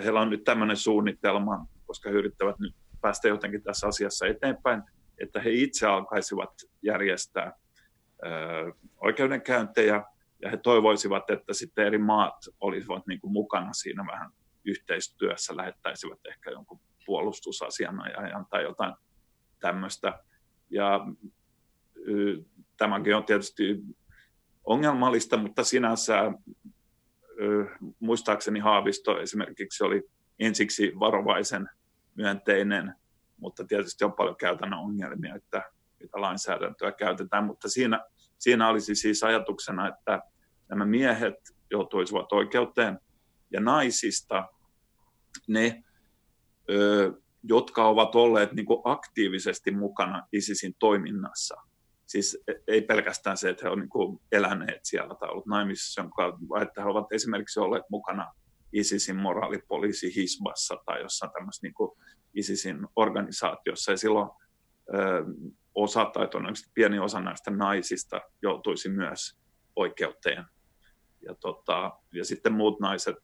[0.03, 4.83] heillä on nyt tämmöinen suunnitelma, koska he yrittävät nyt päästä jotenkin tässä asiassa eteenpäin,
[5.17, 6.49] että he itse alkaisivat
[6.81, 7.53] järjestää
[8.97, 10.03] oikeudenkäyntejä
[10.41, 14.31] ja he toivoisivat, että sitten eri maat olisivat niin kuin mukana siinä vähän
[14.65, 18.93] yhteistyössä, lähettäisivät ehkä jonkun puolustusasianajajan tai jotain
[19.59, 20.19] tämmöistä.
[20.69, 21.07] Ja
[22.77, 23.81] tämäkin on tietysti
[24.63, 26.31] ongelmallista, mutta sinänsä
[27.99, 30.03] muistaakseni Haavisto esimerkiksi oli
[30.39, 31.69] ensiksi varovaisen
[32.15, 32.95] myönteinen,
[33.37, 35.63] mutta tietysti on paljon käytännön ongelmia, että
[35.99, 38.05] mitä lainsäädäntöä käytetään, mutta siinä,
[38.39, 40.21] siinä olisi siis ajatuksena, että
[40.69, 41.35] nämä miehet
[41.71, 42.99] joutuisivat oikeuteen
[43.51, 44.45] ja naisista
[45.47, 45.83] ne,
[46.69, 51.61] ö, jotka ovat olleet niin aktiivisesti mukana ISISin toiminnassa.
[52.11, 56.09] Siis e, ei pelkästään se, että he ovat niin eläneet siellä tai ollut naimisissa,
[56.49, 58.33] vaan että he ovat esimerkiksi olleet mukana
[58.73, 61.73] ISISin moraalipoliisi Hisbassa tai jossain tämmöisessä niin
[62.33, 63.91] ISISin organisaatiossa.
[63.91, 64.29] Ja silloin
[64.93, 65.25] ö,
[65.75, 66.27] osa tai
[66.73, 69.37] pieni osa näistä naisista joutuisi myös
[69.75, 70.45] oikeuteen.
[71.21, 73.15] Ja, tota, ja sitten muut naiset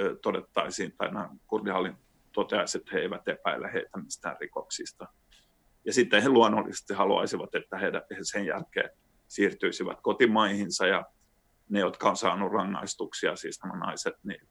[0.00, 1.96] ö, todettaisiin, tai nämä kurdihallin
[2.32, 5.08] toteaisi, että he eivät epäile heitä mistään rikoksista.
[5.86, 7.90] Ja sitten he luonnollisesti haluaisivat, että he
[8.22, 8.90] sen jälkeen
[9.28, 11.04] siirtyisivät kotimaihinsa ja
[11.68, 14.48] ne, jotka on saanut rangaistuksia, siis nämä naiset, niin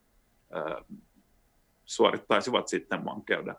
[1.84, 3.56] suorittaisivat sitten vankeuden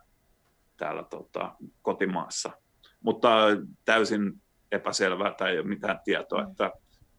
[0.77, 2.51] täällä tota, kotimaassa–
[3.01, 3.29] mutta
[3.85, 6.71] täysin epäselvää tai ei ole mitään tietoa, että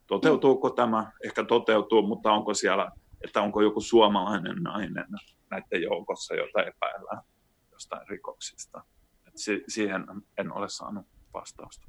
[0.07, 2.91] toteutuuko tämä, ehkä toteutuu, mutta onko siellä,
[3.25, 5.07] että onko joku suomalainen nainen
[5.51, 7.23] näiden joukossa, jota epäillään
[7.73, 8.83] jostain rikoksista.
[9.39, 10.05] Että siihen
[10.39, 11.89] en ole saanut vastausta.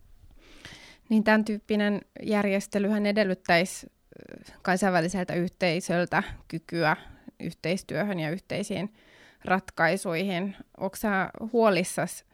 [1.09, 3.91] Niin tämän tyyppinen järjestelyhän edellyttäisi
[4.61, 6.97] kansainväliseltä yhteisöltä kykyä
[7.39, 8.93] yhteistyöhön ja yhteisiin
[9.45, 10.55] ratkaisuihin.
[10.77, 10.97] Onko
[11.53, 12.25] huolissasi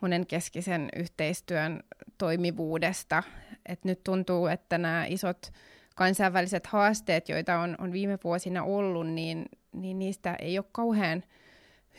[0.00, 1.82] monenkeskisen yhteistyön
[2.18, 3.22] toimivuudesta.
[3.66, 5.52] Et nyt tuntuu, että nämä isot
[5.94, 11.24] kansainväliset haasteet, joita on, on viime vuosina ollut, niin, niin niistä ei ole kauhean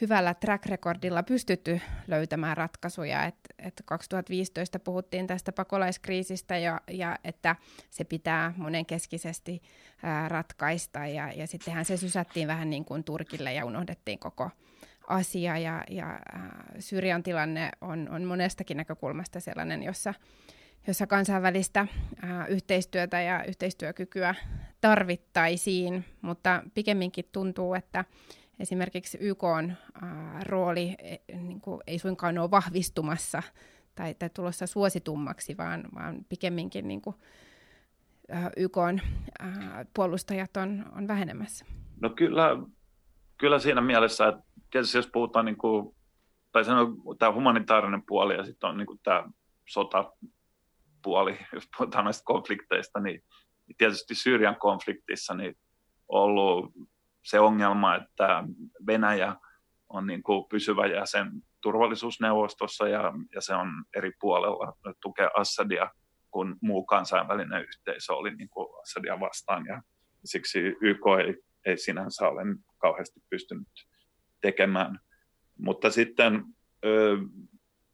[0.01, 3.25] hyvällä track recordilla pystytty löytämään ratkaisuja.
[3.25, 7.55] Et, et 2015 puhuttiin tästä pakolaiskriisistä ja, ja että
[7.89, 9.61] se pitää monenkeskisesti
[10.03, 11.05] ää, ratkaista.
[11.05, 14.49] Ja, ja sittenhän se sysättiin vähän niin kuin Turkille ja unohdettiin koko,
[15.09, 15.57] asia.
[15.57, 16.41] Ja, ja äh,
[16.79, 20.13] Syyrian tilanne on, on monestakin näkökulmasta sellainen, jossa,
[20.87, 24.35] jossa kansainvälistä äh, yhteistyötä ja yhteistyökykyä
[24.81, 28.05] tarvittaisiin, mutta pikemminkin tuntuu, että
[28.59, 33.43] esimerkiksi YK on, äh, rooli e, niin kuin, ei suinkaan ole vahvistumassa
[33.95, 37.15] tai, tai tulossa suositummaksi, vaan, vaan pikemminkin niin kuin,
[38.33, 39.01] äh, YK on,
[39.41, 41.65] äh, puolustajat on, on vähenemässä.
[42.01, 42.57] No kyllä,
[43.37, 45.95] kyllä siinä mielessä, että tietysti jos puhutaan, niin kuin,
[46.51, 49.29] tai on tämä humanitaarinen puoli ja sitten on niin kuin tämä
[49.67, 53.23] sotapuoli, jos puhutaan näistä konflikteista, niin,
[53.67, 55.55] niin tietysti Syyrian konfliktissa niin
[56.07, 56.73] ollut
[57.23, 58.43] se ongelma, että
[58.87, 59.35] Venäjä
[59.89, 65.89] on niin kuin pysyvä jäsen turvallisuusneuvostossa ja, ja se on eri puolella tukea Assadia,
[66.31, 69.81] kun muu kansainvälinen yhteisö oli niin kuin Assadia vastaan ja
[70.25, 72.41] siksi YK ei, ei sinänsä ole
[72.77, 73.67] kauheasti pystynyt
[74.41, 74.99] tekemään.
[75.57, 76.43] Mutta sitten
[76.85, 77.17] ö,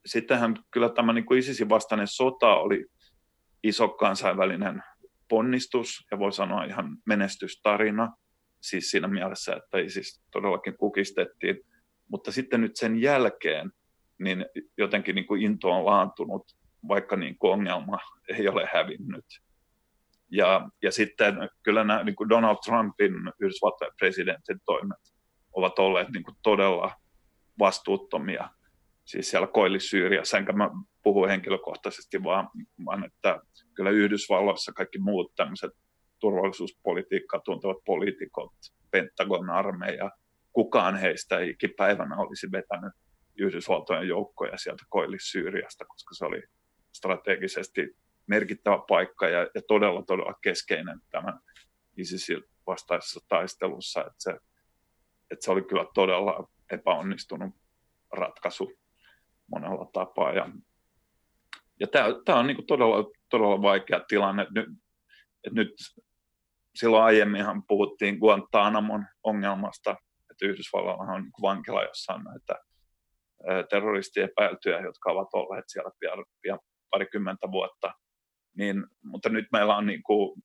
[0.05, 2.85] sittenhän kyllä tämä niin kuin ISISin vastainen sota oli
[3.63, 4.83] iso kansainvälinen
[5.29, 8.13] ponnistus ja voi sanoa ihan menestystarina,
[8.69, 11.59] siis siinä mielessä, että ISIS todellakin kukistettiin.
[12.07, 13.71] Mutta sitten nyt sen jälkeen
[14.19, 14.45] niin
[14.77, 16.43] jotenkin niin kuin into on laantunut,
[16.87, 17.97] vaikka niin kuin ongelma
[18.37, 19.25] ei ole hävinnyt.
[20.31, 24.99] Ja, ja sitten kyllä nämä niin kuin Donald Trumpin Yhdysvaltojen presidentin toimet
[25.53, 26.91] ovat olleet niin kuin todella
[27.59, 28.49] vastuuttomia.
[29.05, 30.69] Siis siellä Koillis-Syyriassa, enkä mä
[31.03, 32.49] puhu henkilökohtaisesti, vaan,
[32.85, 33.41] vaan että
[33.73, 35.71] kyllä Yhdysvalloissa kaikki muut tämmöiset
[36.25, 38.53] turvallisuuspolitiikkaa tuntevat poliitikot,
[38.91, 40.11] Pentagon armeija,
[40.53, 42.93] kukaan heistä ei ikipäivänä olisi vetänyt
[43.39, 46.43] Yhdysvaltojen joukkoja sieltä Koillis-Syyriasta, koska se oli
[46.93, 51.39] strategisesti merkittävä paikka ja, ja todella, todella keskeinen tämän
[51.97, 54.01] ISISin vastaisessa taistelussa.
[54.01, 54.37] Että se
[55.31, 57.53] että se oli kyllä todella epäonnistunut
[58.11, 58.71] ratkaisu
[59.51, 60.31] monella tapaa.
[60.31, 60.49] Ja,
[61.79, 61.87] ja
[62.25, 64.47] tämä on niin todella, todella vaikea tilanne.
[64.55, 64.69] Nyt,
[65.43, 65.73] että nyt
[66.79, 69.91] silloin aiemminhan puhuttiin Guantanamon ongelmasta,
[70.31, 72.55] että Yhdysvalloilla on niin vankila, jossa on näitä
[73.69, 76.59] terroristiepäiltyjä, jotka ovat olleet siellä pian, pian
[76.89, 77.93] parikymmentä vuotta.
[78.57, 80.43] Niin, mutta nyt meillä on niin kuin,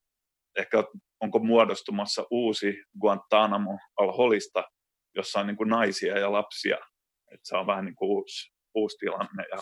[0.58, 0.84] ehkä
[1.20, 4.64] onko muodostumassa uusi Guantanamo al-Holista
[5.14, 6.78] jossa on niin kuin naisia ja lapsia.
[7.32, 9.44] Että se on vähän niin kuin uusi, uusi tilanne.
[9.50, 9.58] Ja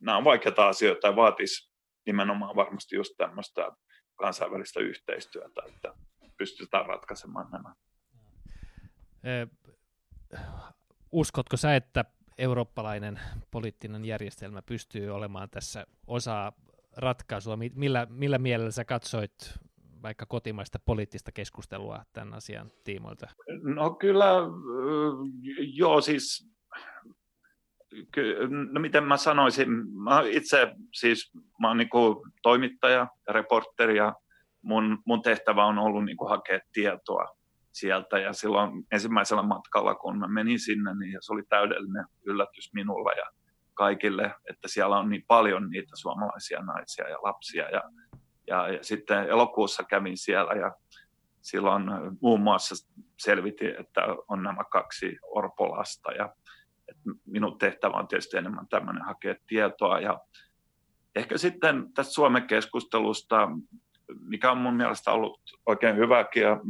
[0.00, 1.72] nämä on vaikeita asioita ja vaatisi
[2.06, 3.70] nimenomaan varmasti just tämmöistä
[4.22, 5.94] kansainvälistä yhteistyötä, että
[6.36, 7.74] pystytään ratkaisemaan nämä.
[11.12, 12.04] Uskotko sä, että
[12.38, 16.52] eurooppalainen poliittinen järjestelmä pystyy olemaan tässä osa
[16.96, 17.58] ratkaisua?
[17.74, 19.32] Millä, millä mielellä sä katsoit
[20.02, 23.28] vaikka kotimaista poliittista keskustelua tämän asian tiimoilta?
[23.62, 24.26] No kyllä,
[25.58, 26.52] joo siis,
[28.72, 31.88] no miten mä sanoisin, mä itse siis, mä oon niin
[32.42, 34.14] toimittaja ja reporteri ja
[34.62, 37.36] mun, mun tehtävä on ollut niin hakea tietoa
[37.72, 38.18] sieltä.
[38.18, 43.24] Ja silloin ensimmäisellä matkalla, kun mä menin sinne, niin se oli täydellinen yllätys minulla ja
[43.74, 47.70] kaikille, että siellä on niin paljon niitä suomalaisia naisia ja lapsia.
[47.70, 47.82] Ja,
[48.46, 50.72] ja, ja sitten elokuussa kävin siellä ja
[51.40, 51.82] silloin
[52.20, 52.74] muun muassa
[53.18, 56.34] selvitin, että on nämä kaksi orpolasta ja
[57.26, 60.20] minun tehtävä on tietysti enemmän tämmöinen hakea tietoa ja
[61.16, 63.48] ehkä sitten tästä Suomen keskustelusta,
[64.20, 66.60] mikä on mun mielestä ollut oikein hyväkin ja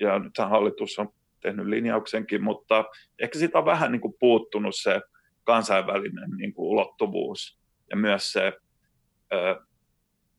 [0.00, 1.08] ja nythän hallitus on
[1.40, 2.84] tehnyt linjauksenkin, mutta
[3.18, 5.00] ehkä siitä on vähän niin kuin puuttunut se
[5.44, 7.58] kansainvälinen niin kuin ulottuvuus
[7.90, 8.52] ja myös se,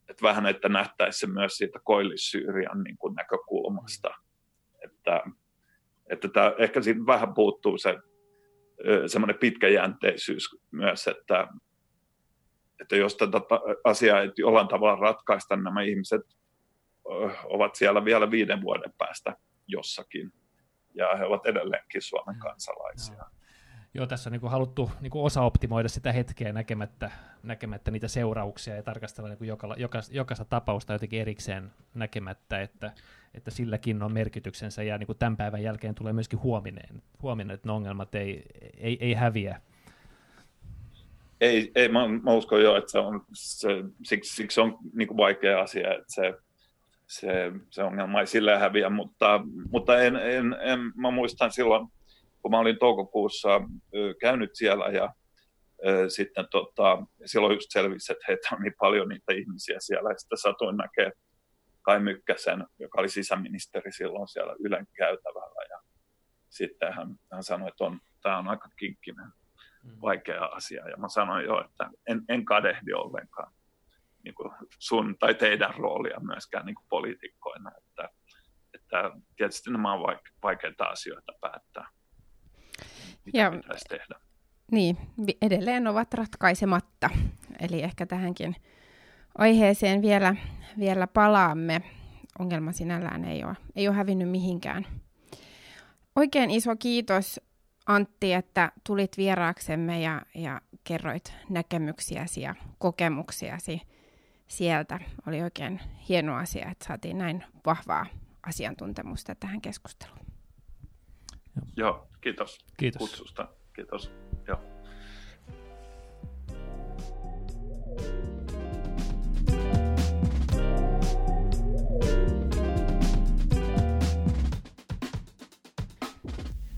[0.10, 4.10] että vähän, että nähtäisi se myös siitä koillis-Syyrian niin kuin näkökulmasta.
[4.84, 5.24] Että,
[6.10, 7.96] että tämä, ehkä siitä vähän puuttuu se
[9.08, 11.48] semmoinen pitkäjänteisyys myös, että,
[12.82, 13.42] että jos tätä
[13.84, 16.22] asiaa ei jollain tavalla ratkaista, nämä ihmiset
[17.44, 19.36] ovat siellä vielä viiden vuoden päästä
[19.68, 20.34] jossakin.
[20.94, 23.24] Ja he ovat edelleenkin Suomen kansalaisia.
[23.96, 27.12] Joo, tässä on niin kuin haluttu niin kuin osa-optimoida sitä hetkeä näkemättä,
[27.44, 32.92] näkemättä niitä seurauksia ja tarkastella niin kuin joka, joka, jokaista tapausta jotenkin erikseen näkemättä, että,
[33.34, 37.68] että silläkin on merkityksensä ja niin kuin tämän päivän jälkeen tulee myöskin huominen, huominen että
[37.68, 38.44] ne ongelmat ei,
[38.78, 39.62] ei, ei häviä.
[41.42, 43.70] Ei, ei mä, mä uskon jo, että se on, se,
[44.04, 46.34] siksi, siksi on niin kuin vaikea asia, että se
[47.08, 51.88] se, se ongelma ei sillä häviä, mutta, mutta en, en, en, mä muistan silloin,
[52.46, 53.50] kun mä olin toukokuussa
[54.22, 55.14] käynyt siellä ja
[56.08, 60.10] sitten tota, silloin just selvisi, että heitä on niin paljon niitä ihmisiä siellä.
[60.10, 61.12] Ja sitten satuin näkee
[61.82, 65.66] Kai Mykkäsen, joka oli sisäministeri silloin siellä Ylen käytävällä.
[65.70, 65.80] Ja
[66.50, 69.32] sitten hän, hän sanoi, että on, tämä on aika kinkkinen,
[69.84, 70.02] mm.
[70.02, 70.90] vaikea asia.
[70.90, 73.54] Ja mä sanoin jo, että en, en kadehdi ollenkaan
[74.24, 77.72] niin kuin sun tai teidän roolia myöskään niin kuin poliitikkoina.
[77.78, 78.10] Että,
[78.74, 81.90] että tietysti nämä on vaikeita asioita päättää,
[83.26, 84.16] mitä ja, pitäisi tehdä.
[84.72, 84.98] Niin,
[85.42, 87.10] edelleen ovat ratkaisematta.
[87.60, 88.56] Eli ehkä tähänkin
[89.38, 90.36] aiheeseen vielä,
[90.80, 91.82] vielä palaamme.
[92.40, 94.86] Ongelma sinällään ei ole, ei ole hävinnyt mihinkään.
[96.16, 97.40] Oikein iso kiitos
[97.86, 103.82] Antti, että tulit vieraaksemme ja, ja kerroit näkemyksiäsi ja kokemuksiasi
[104.48, 105.00] sieltä.
[105.28, 108.06] Oli oikein hieno asia, että saatiin näin vahvaa
[108.44, 110.35] asiantuntemusta tähän keskusteluun.
[111.76, 113.00] Joo, kiitos, kiitos.
[113.00, 113.48] kutsusta.
[113.76, 114.12] Kiitos.
[114.48, 114.60] Joo.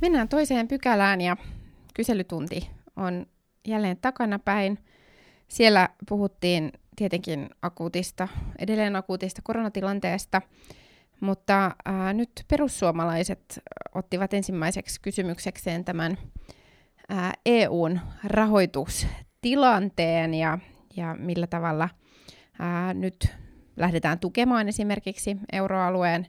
[0.02, 1.38] Mennään toiseen pykälään ja
[1.94, 3.26] kyselytunti on
[3.68, 4.78] jälleen takanapäin.
[5.48, 8.28] Siellä puhuttiin tietenkin akuutista,
[8.60, 10.42] edelleen akuutista koronatilanteesta,
[11.20, 13.60] mutta ää, nyt perussuomalaiset
[13.96, 16.18] ottivat ensimmäiseksi kysymyksekseen tämän
[17.10, 20.58] ää, EUn rahoitustilanteen ja,
[20.96, 21.90] ja millä tavalla
[22.60, 23.36] ää, nyt
[23.78, 26.28] lähdetään tukemaan esimerkiksi euroalueen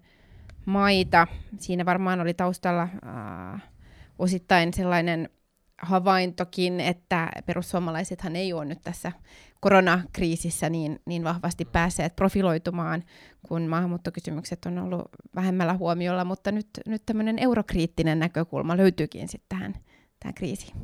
[0.67, 1.27] maita.
[1.59, 3.59] Siinä varmaan oli taustalla ää,
[4.19, 5.29] osittain sellainen
[5.79, 9.13] havaintokin, että perussuomalaisethan ei ole nyt tässä
[9.61, 13.05] koronakriisissä niin, niin vahvasti päässeet profiloitumaan,
[13.49, 19.75] kun maahanmuuttokysymykset on ollut vähemmällä huomiolla, mutta nyt, nyt tämmöinen eurokriittinen näkökulma löytyykin sitten tähän,
[20.21, 20.77] tähän kriisiin.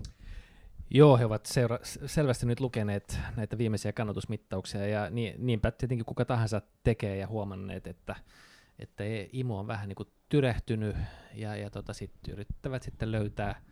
[0.91, 6.25] Joo, he ovat seura- selvästi nyt lukeneet näitä viimeisiä kannatusmittauksia, ja niin, niinpä tietenkin kuka
[6.25, 8.17] tahansa tekee ja huomanneet, että,
[8.79, 10.97] että imu on vähän niin kuin tyrehtynyt,
[11.35, 13.61] ja, ja tota, sit yrittävät sitten löytää–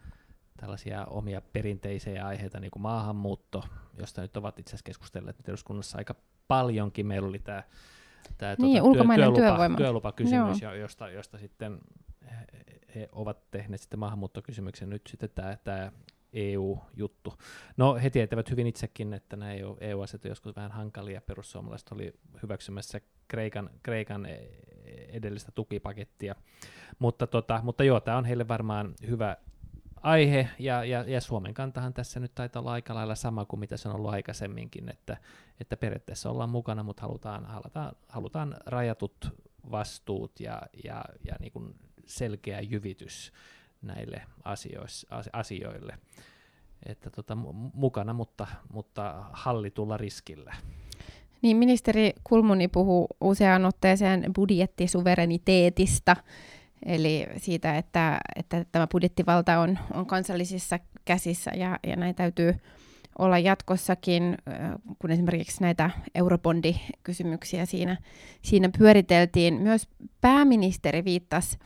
[0.56, 3.64] tällaisia omia perinteisiä aiheita, niin kuin maahanmuutto,
[3.98, 6.14] josta nyt ovat itse asiassa keskustelleet nyt eduskunnassa aika
[6.48, 7.06] paljonkin.
[7.06, 7.62] Meillä oli tämä,
[8.38, 9.76] tämä niin, tuota, ulkomainen työlupa, työvoima.
[9.76, 10.74] työlupakysymys, Joo.
[10.74, 11.78] josta, josta sitten
[12.94, 14.90] he, ovat tehneet sitten maahanmuuttokysymyksen.
[14.90, 15.92] Nyt sitten tämä, tämä
[16.32, 17.34] EU-juttu.
[17.76, 21.20] No he tietävät hyvin itsekin, että nämä EU-asiat e joskus vähän hankalia.
[21.20, 24.26] Perussuomalaiset oli hyväksymässä Kreikan, Kreikan
[25.08, 26.34] edellistä tukipakettia.
[26.98, 29.36] Mutta, tota, mutta joo, tämä on heille varmaan hyvä
[30.02, 33.76] aihe, ja, ja, ja Suomen kantahan tässä nyt taitaa olla aika lailla sama kuin mitä
[33.76, 35.16] se on ollut aikaisemminkin, että,
[35.60, 39.28] että periaatteessa ollaan mukana, mutta halutaan, halutaan, halutaan rajatut
[39.70, 41.74] vastuut ja, ja, ja niin kuin
[42.06, 43.32] selkeä jyvitys
[43.82, 45.98] näille asiois, asioille.
[46.86, 47.36] Että tota,
[47.74, 50.54] mukana, mutta, mutta hallitulla riskillä.
[51.42, 56.16] Niin, ministeri Kulmuni puhuu useaan otteeseen budjettisuvereniteetista,
[56.86, 62.54] eli siitä, että, että tämä budjettivalta on, on kansallisissa käsissä ja, ja näin täytyy
[63.18, 64.38] olla jatkossakin,
[64.98, 67.96] kun esimerkiksi näitä eurobondikysymyksiä siinä,
[68.42, 69.54] siinä pyöriteltiin.
[69.54, 69.88] Myös
[70.20, 71.58] pääministeri viittasi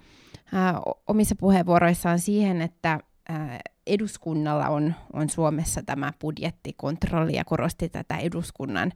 [0.53, 8.17] ää, omissa puheenvuoroissaan siihen, että ää, eduskunnalla on, on Suomessa tämä budjettikontrolli ja korosti tätä
[8.17, 8.93] eduskunnan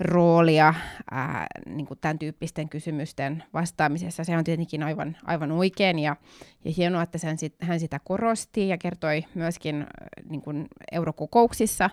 [0.00, 0.74] roolia
[1.10, 4.24] ää, niin kuin tämän tyyppisten kysymysten vastaamisessa.
[4.24, 6.16] Se on tietenkin aivan, aivan oikein ja,
[6.64, 9.86] ja hienoa, että sen sit, hän sitä korosti ja kertoi myöskin
[10.28, 11.90] niin kuin eurokokouksissa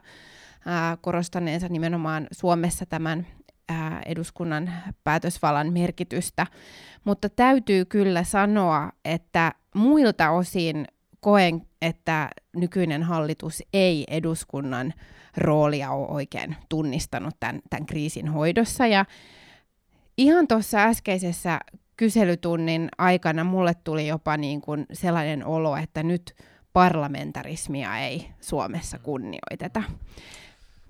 [0.66, 3.28] ää, korostaneensa nimenomaan Suomessa tämän
[3.70, 4.74] ää, eduskunnan
[5.04, 6.48] päätösvallan merkitystä.
[7.04, 10.86] Mutta täytyy kyllä sanoa, että muilta osin
[11.20, 14.94] koen, että nykyinen hallitus ei eduskunnan
[15.38, 18.88] roolia ole oikein tunnistanut tämän, tämän kriisin hoidossa.
[18.88, 19.06] Ja
[20.18, 21.60] ihan tuossa äskeisessä
[21.98, 26.36] kyselytunnin aikana mulle tuli jopa niin kuin sellainen olo, että nyt
[26.74, 29.84] parlamentarismia ei Suomessa kunnioiteta.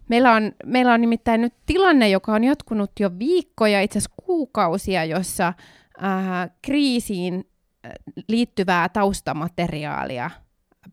[0.10, 5.06] Meillä on, meillä on nimittäin nyt tilanne, joka on jatkunut jo viikkoja, itse asiassa kuukausia,
[5.06, 7.49] jossa äh, kriisiin
[8.28, 10.32] liittyvää taustamateriaalia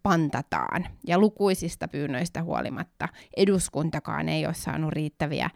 [0.02, 0.86] pantataan.
[1.06, 5.50] Ja lukuisista pyynnöistä huolimatta eduskuntakaan ei ole saanut riittäviä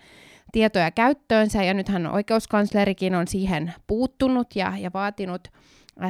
[0.52, 5.48] tietoja käyttöönsä, ja nythän oikeuskanslerikin on siihen puuttunut ja, ja vaatinut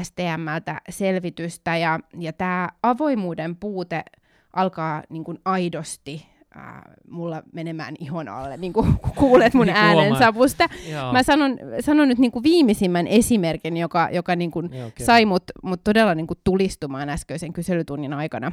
[0.02, 4.04] STMltä selvitystä, ja, ja tämä avoimuuden puute
[4.52, 6.26] alkaa niin kuin aidosti
[6.56, 10.68] äh, mulla menemään ihon alle, niin kuin kuulet mun niin äänensavusta.
[11.12, 15.06] Mä sanon, sanon nyt niin kuin viimeisimmän esimerkin, joka, joka niin kuin okay.
[15.06, 18.52] sai mut, mut todella niin kuin tulistumaan äskeisen kyselytunnin aikana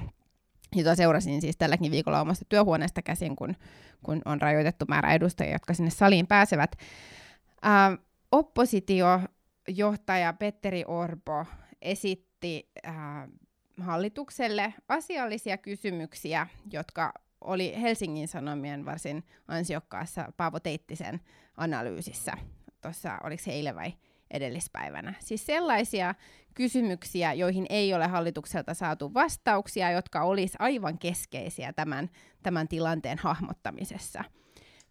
[0.76, 3.56] jota seurasin siis tälläkin viikolla omasta työhuoneesta käsin, kun,
[4.04, 6.76] kun on rajoitettu määrä edustajia, jotka sinne saliin pääsevät.
[7.66, 7.98] Äh,
[8.32, 11.46] oppositiojohtaja Petteri Orpo
[11.82, 12.96] esitti äh,
[13.80, 21.20] hallitukselle asiallisia kysymyksiä, jotka oli Helsingin Sanomien varsin ansiokkaassa Paavo Teittisen
[21.58, 22.34] analyysissä.
[22.82, 23.94] Tuossa, oliko se eilen vai
[24.32, 25.14] edellispäivänä.
[25.20, 26.16] Siis sellaisia
[26.54, 32.10] kysymyksiä, joihin ei ole hallitukselta saatu vastauksia, jotka olisi aivan keskeisiä tämän,
[32.44, 34.24] tämän tilanteen hahmottamisessa.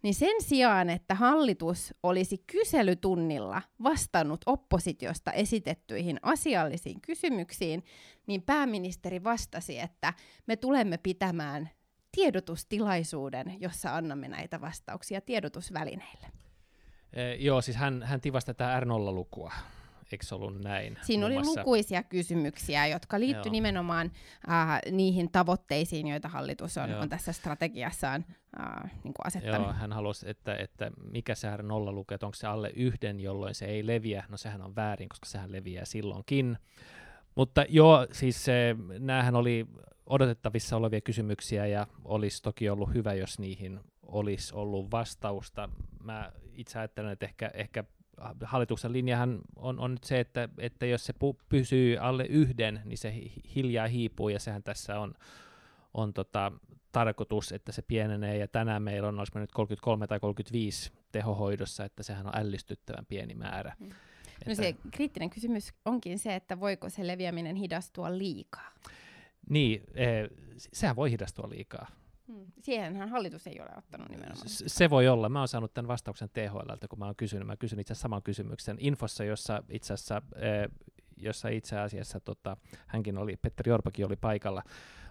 [0.03, 7.83] Niin sen sijaan, että hallitus olisi kyselytunnilla vastannut oppositiosta esitettyihin asiallisiin kysymyksiin,
[8.27, 10.13] niin pääministeri vastasi, että
[10.47, 11.69] me tulemme pitämään
[12.17, 16.27] tiedotustilaisuuden, jossa annamme näitä vastauksia tiedotusvälineille.
[17.13, 19.53] E, joo, siis hän, hän tivasi tätä R0-lukua.
[20.11, 20.97] Eikö ollut näin?
[21.01, 21.61] Siinä oli muassa...
[21.61, 24.11] lukuisia kysymyksiä, jotka liittyivät nimenomaan
[24.49, 28.25] äh, niihin tavoitteisiin, joita hallitus on, on tässä strategiassaan
[28.59, 29.67] äh, niin kuin asettanut.
[29.67, 33.65] Joo, hän halusi, että, että mikä se R0-luku, että onko se alle yhden, jolloin se
[33.65, 34.23] ei leviä.
[34.29, 36.57] No sehän on väärin, koska sehän leviää silloinkin.
[37.35, 39.67] Mutta joo, siis se, näähän oli
[40.09, 45.69] odotettavissa olevia kysymyksiä ja olisi toki ollut hyvä, jos niihin olisi ollut vastausta.
[46.03, 47.83] Mä itse ajattelen, että ehkä, ehkä
[48.43, 52.97] hallituksen linjahan on, on nyt se, että, että jos se pu- pysyy alle yhden, niin
[52.97, 53.13] se
[53.55, 55.13] hiljaa hiipuu ja sehän tässä on,
[55.93, 56.51] on tota,
[56.91, 62.03] tarkoitus, että se pienenee ja tänään meillä on, olisi nyt 33 tai 35 tehohoidossa, että
[62.03, 63.75] sehän on ällistyttävän pieni määrä.
[63.79, 63.89] Mm.
[64.47, 68.71] No se kriittinen kysymys onkin se, että voiko se leviäminen hidastua liikaa?
[69.49, 70.29] Niin, eh,
[70.73, 71.87] sehän voi hidastua liikaa.
[72.27, 72.45] Hmm.
[72.59, 74.49] Siihenhän hallitus ei ole ottanut nimenomaan.
[74.49, 75.29] Se, se voi olla.
[75.29, 77.47] Mä oon saanut tämän vastauksen THLltä, kun mä oon kysynyt.
[77.47, 80.69] Mä kysyn itse asiassa saman kysymyksen infossa, jossa itse asiassa, eh,
[81.17, 84.63] jossa itse asiassa tota, hänkin oli, Petteri Orpakin oli paikalla.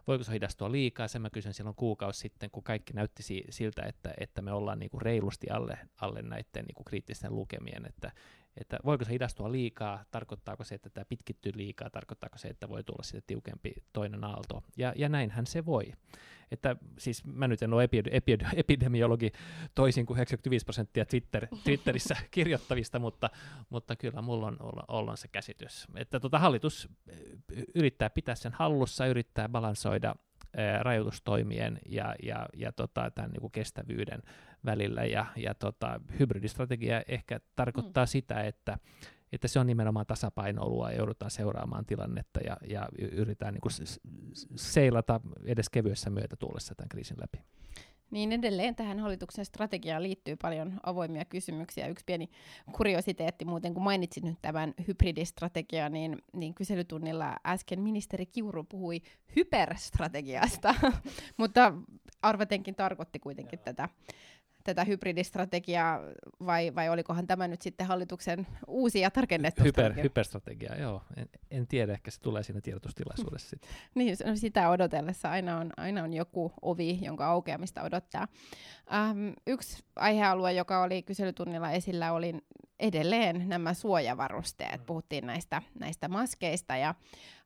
[0.07, 1.09] Voiko se hidastua liikaa?
[1.09, 4.78] Sen mä kysyn silloin kuukausi sitten, kun kaikki näytti si- siltä, että, että me ollaan
[4.78, 8.12] niinku reilusti alle, alle näiden niinku kriittisten lukemien, että,
[8.61, 12.85] että voiko se hidastua liikaa, tarkoittaako se, että tämä pitkittyy liikaa, tarkoittaako se, että voi
[12.85, 14.63] tulla sitten tiukempi toinen aalto.
[14.77, 15.93] Ja, ja näinhän se voi.
[16.51, 19.33] Että siis mä nyt en ole epi, epi, epidemiologi
[19.75, 23.31] toisin kuin 95 prosenttia Twitter, Twitterissä kirjoittavista, mutta,
[23.71, 24.57] mutta kyllä mulla on,
[24.89, 25.87] olla se käsitys.
[25.95, 26.89] Että tota, hallitus
[27.75, 30.17] yrittää pitää sen hallussa, yrittää balansoida
[30.81, 34.23] rajoitustoimien ja, ja, ja tota, tämän niin kuin kestävyyden
[34.65, 35.05] välillä.
[35.05, 38.09] Ja, ja tota, hybridistrategia ehkä tarkoittaa mm.
[38.09, 38.79] sitä, että,
[39.33, 43.73] että se on nimenomaan tasapainoilua ja joudutaan seuraamaan tilannetta ja, ja yritetään niin kuin
[44.57, 47.45] seilata edes kevyessä myötätuulessa tämän kriisin läpi.
[48.11, 48.75] Niin edelleen.
[48.75, 51.87] Tähän hallituksen strategiaan liittyy paljon avoimia kysymyksiä.
[51.87, 52.31] Yksi pieni
[52.73, 59.03] kuriositeetti muuten, kun mainitsit nyt tämän hybridistrategian, niin, niin kyselytunnilla äsken ministeri Kiuru puhui
[59.37, 60.75] hyperstrategiasta,
[61.37, 61.73] mutta
[62.23, 63.89] arvatenkin tarkoitti kuitenkin tätä
[64.67, 66.01] tätä hybridistrategiaa,
[66.47, 70.03] vai, vai olikohan tämä nyt sitten hallituksen uusi ja tarkennettu Hyper, strategia?
[70.03, 71.03] Hyperstrategia, joo.
[71.17, 73.71] En, en tiedä, ehkä se tulee siinä tiedotustilaisuudessa sitten.
[73.95, 78.29] niin, no sitä odotellessa aina on, aina on joku ovi, jonka aukeamista odottaa.
[78.95, 82.35] Ähm, yksi aihealue, joka oli kyselytunnilla esillä, oli
[82.81, 84.81] edelleen nämä suojavarusteet.
[84.81, 84.87] Mm.
[84.87, 86.95] Puhuttiin näistä, näistä maskeista ja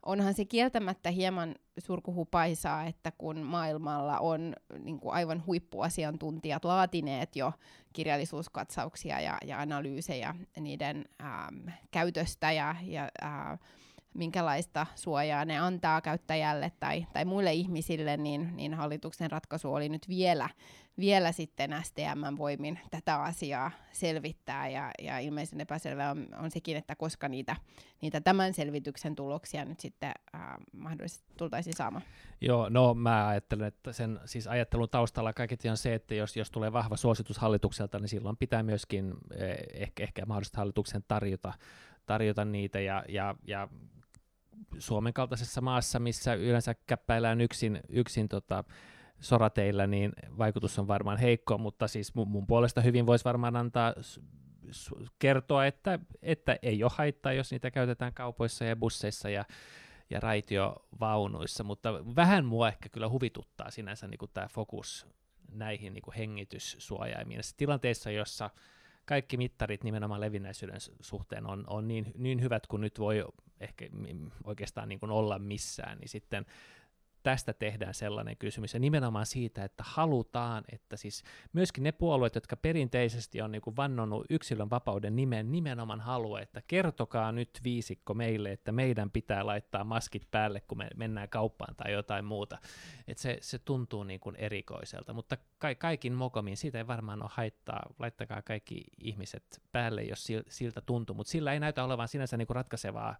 [0.06, 7.52] onhan se kieltämättä hieman surkuhupaisaa, että kun maailmalla on niin kuin aivan huippuasiantuntijat laatineet jo
[7.92, 13.58] kirjallisuuskatsauksia ja, ja analyysejä niiden ähm, käytöstä ja, ja äh,
[14.14, 20.08] minkälaista suojaa ne antaa käyttäjälle tai, tai muille ihmisille, niin, niin hallituksen ratkaisu oli nyt
[20.08, 20.48] vielä,
[21.00, 26.96] vielä sitten STM voimin tätä asiaa selvittää, ja, ja ilmeisen epäselvä on, on sekin, että
[26.96, 27.56] koska niitä,
[28.00, 30.40] niitä tämän selvityksen tuloksia nyt sitten äh,
[30.72, 32.04] mahdollisesti tultaisiin saamaan.
[32.40, 36.50] Joo, no mä ajattelen, että sen siis ajattelun taustalla kaiketi on se, että jos, jos
[36.50, 41.52] tulee vahva suositus hallitukselta, niin silloin pitää myöskin eh, ehkä, ehkä mahdollisesti hallituksen tarjota,
[42.06, 43.68] tarjota niitä, ja, ja, ja
[44.78, 48.64] Suomen kaltaisessa maassa, missä yleensä käppäillään yksin, yksin tota,
[49.20, 53.94] sorateillä, niin vaikutus on varmaan heikko, mutta siis mun, mun puolesta hyvin voisi varmaan antaa
[55.18, 59.44] kertoa, että, että ei ole haittaa, jos niitä käytetään kaupoissa ja busseissa ja,
[60.10, 65.06] ja raitiovaunuissa, mutta vähän mua ehkä kyllä huvituttaa sinänsä niin tämä fokus
[65.52, 67.40] näihin niin hengityssuojaimiin.
[67.56, 68.50] Tilanteessa, jossa
[69.04, 73.24] kaikki mittarit nimenomaan levinnäisyyden suhteen on, on niin, niin hyvät kuin nyt voi
[73.60, 73.84] ehkä
[74.44, 76.46] oikeastaan niin kuin olla missään, niin sitten
[77.22, 82.56] tästä tehdään sellainen kysymys, ja nimenomaan siitä, että halutaan, että siis myöskin ne puolueet, jotka
[82.56, 88.52] perinteisesti on niin kuin vannonut yksilön vapauden nimeen, nimenomaan haluaa, että kertokaa nyt viisikko meille,
[88.52, 92.58] että meidän pitää laittaa maskit päälle, kun me mennään kauppaan tai jotain muuta.
[93.08, 97.30] että se, se tuntuu niin kuin erikoiselta, mutta ka- kaikin mokomin siitä ei varmaan ole
[97.34, 102.46] haittaa, laittakaa kaikki ihmiset päälle, jos siltä tuntuu, mutta sillä ei näytä olevan sinänsä niin
[102.46, 103.16] kuin ratkaisevaa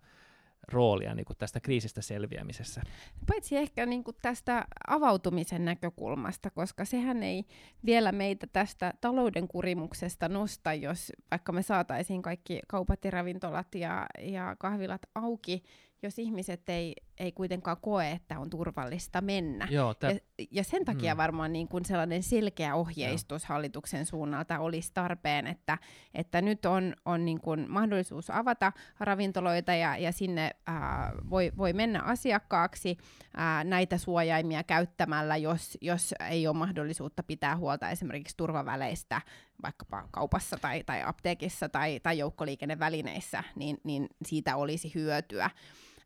[0.69, 2.83] roolia niin kuin tästä kriisistä selviämisessä.
[3.27, 7.45] Paitsi ehkä niin kuin tästä avautumisen näkökulmasta, koska sehän ei
[7.85, 14.07] vielä meitä tästä talouden kurimuksesta nosta, jos vaikka me saataisiin kaikki kaupat ja ravintolat ja,
[14.19, 15.63] ja kahvilat auki,
[16.03, 19.69] jos ihmiset ei, ei kuitenkaan koe, että on turvallista mennä.
[19.71, 20.11] Joo, tä...
[20.11, 20.19] ja,
[20.51, 21.19] ja sen takia mm.
[21.19, 23.49] varmaan niin kuin sellainen selkeä ohjeistus Joo.
[23.49, 25.79] hallituksen suunnalta olisi tarpeen, että,
[26.15, 31.73] että nyt on, on niin kuin mahdollisuus avata ravintoloita ja, ja sinne ää, voi, voi
[31.73, 32.99] mennä asiakkaaksi
[33.37, 39.21] ää, näitä suojaimia käyttämällä, jos, jos ei ole mahdollisuutta pitää huolta esimerkiksi turvaväleistä
[39.63, 45.51] vaikkapa kaupassa tai, tai apteekissa tai, tai joukkoliikennevälineissä, niin, niin siitä olisi hyötyä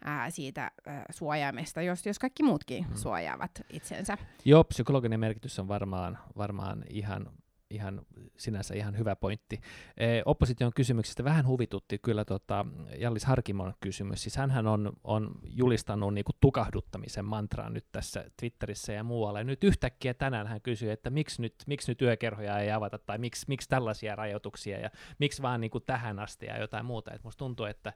[0.05, 2.94] ää, siitä ää, suojaimesta, jos, jos kaikki muutkin mm.
[2.94, 4.18] suojaavat itsensä.
[4.44, 7.30] Joo, psykologinen merkitys on varmaan, varmaan ihan
[7.70, 8.02] ihan
[8.36, 9.61] sinänsä ihan hyvä pointti.
[9.96, 12.66] E, opposition kysymyksistä vähän huvitutti kyllä tota
[12.98, 14.22] Jallis Harkimon kysymys.
[14.22, 19.40] Siis hänhän on, on julistanut niinku tukahduttamisen mantraa nyt tässä Twitterissä ja muualla.
[19.40, 23.18] Ja nyt yhtäkkiä tänään hän kysyy, että miksi nyt, miksi nyt yökerhoja ei avata tai
[23.18, 27.12] miksi, miksi tällaisia rajoituksia ja miksi vaan niinku tähän asti ja jotain muuta.
[27.12, 27.92] Et musta tuntuu, että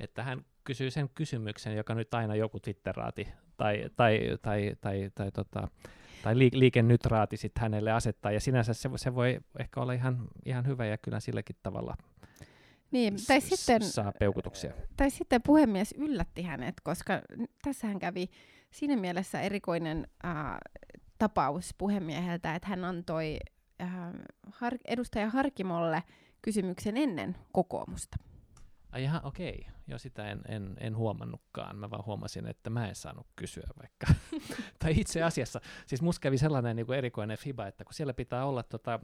[0.00, 5.30] että hän kysyy sen kysymyksen, joka nyt aina joku Twitteraati tai, tai, tai, tai, tai,
[5.30, 5.68] tota,
[6.22, 10.28] tai liike nyt raati sitten hänelle asettaa, ja sinänsä se, se voi ehkä olla ihan,
[10.44, 11.96] ihan hyvä, ja kyllä silläkin tavalla
[12.90, 14.72] niin, tai s- sitten, saa peukutuksia.
[14.96, 17.22] Tai sitten puhemies yllätti hänet, koska
[17.62, 18.30] tässähän kävi
[18.70, 20.34] siinä mielessä erikoinen äh,
[21.18, 23.38] tapaus puhemieheltä, että hän antoi
[23.82, 23.90] äh,
[24.52, 26.02] har- edustaja Harkimolle
[26.42, 28.16] kysymyksen ennen kokoomusta.
[28.92, 29.58] Ai ihan okei.
[29.60, 29.80] Okay.
[29.86, 31.76] Joo, sitä en, en, en huomannutkaan.
[31.76, 34.06] Mä vaan huomasin, että mä en saanut kysyä vaikka.
[34.78, 38.44] tai itse asiassa, siis musta kävi sellainen niin kuin erikoinen fiba, että kun siellä pitää
[38.44, 39.00] olla, tota,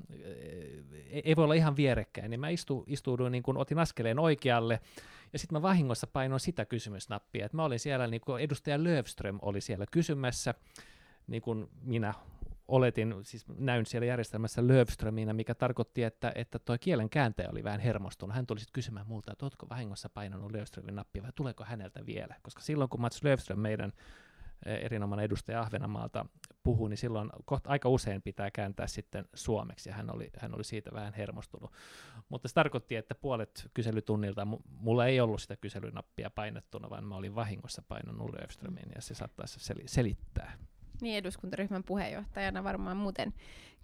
[1.10, 4.80] ei, ei voi olla ihan vierekkäin, niin mä istu, istuuduin, niin kuin otin askeleen oikealle,
[5.32, 9.38] ja sitten mä vahingossa painoin sitä kysymysnappia, että mä olin siellä, niin kuin edustaja Löfström
[9.42, 10.54] oli siellä kysymässä,
[11.26, 12.14] niin kuin minä
[12.68, 17.80] oletin, siis näyn siellä järjestelmässä Löfströminä, mikä tarkoitti, että, että tuo kielen kääntäjä oli vähän
[17.80, 18.36] hermostunut.
[18.36, 22.34] Hän tuli sitten kysymään multa, että oletko vahingossa painanut Löfströmin nappia vai tuleeko häneltä vielä?
[22.42, 23.92] Koska silloin kun Mats Löfström, meidän
[24.66, 26.26] erinomainen edustaja Ahvenanmaalta
[26.62, 30.64] puhuu, niin silloin kohta aika usein pitää kääntää sitten suomeksi, ja hän oli, hän oli
[30.64, 31.72] siitä vähän hermostunut.
[32.28, 37.34] Mutta se tarkoitti, että puolet kyselytunnilta, mulla ei ollut sitä kyselynappia painettuna, vaan mä olin
[37.34, 40.52] vahingossa painanut Löfströmin, ja se saattaisi sel- selittää.
[41.00, 43.34] Niin, eduskuntaryhmän puheenjohtajana varmaan muuten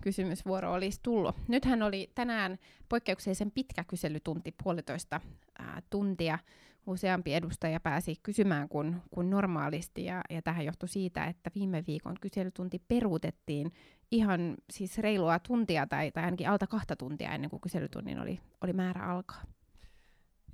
[0.03, 1.37] kysymysvuoro olisi tullut.
[1.49, 2.59] Nythän oli tänään
[2.89, 5.21] poikkeuksellisen pitkä kyselytunti, puolitoista
[5.59, 6.39] ää, tuntia.
[6.87, 12.17] Useampi edustaja pääsi kysymään kuin, kuin normaalisti, ja, ja tähän johtui siitä, että viime viikon
[12.21, 13.73] kyselytunti peruutettiin
[14.11, 18.73] ihan siis reilua tuntia tai, tai ainakin alta kahta tuntia ennen kuin kyselytunnin oli, oli
[18.73, 19.43] määrä alkaa.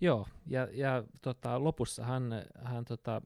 [0.00, 2.22] Joo, ja, ja tota, lopussa hän,
[2.64, 3.22] hän tota,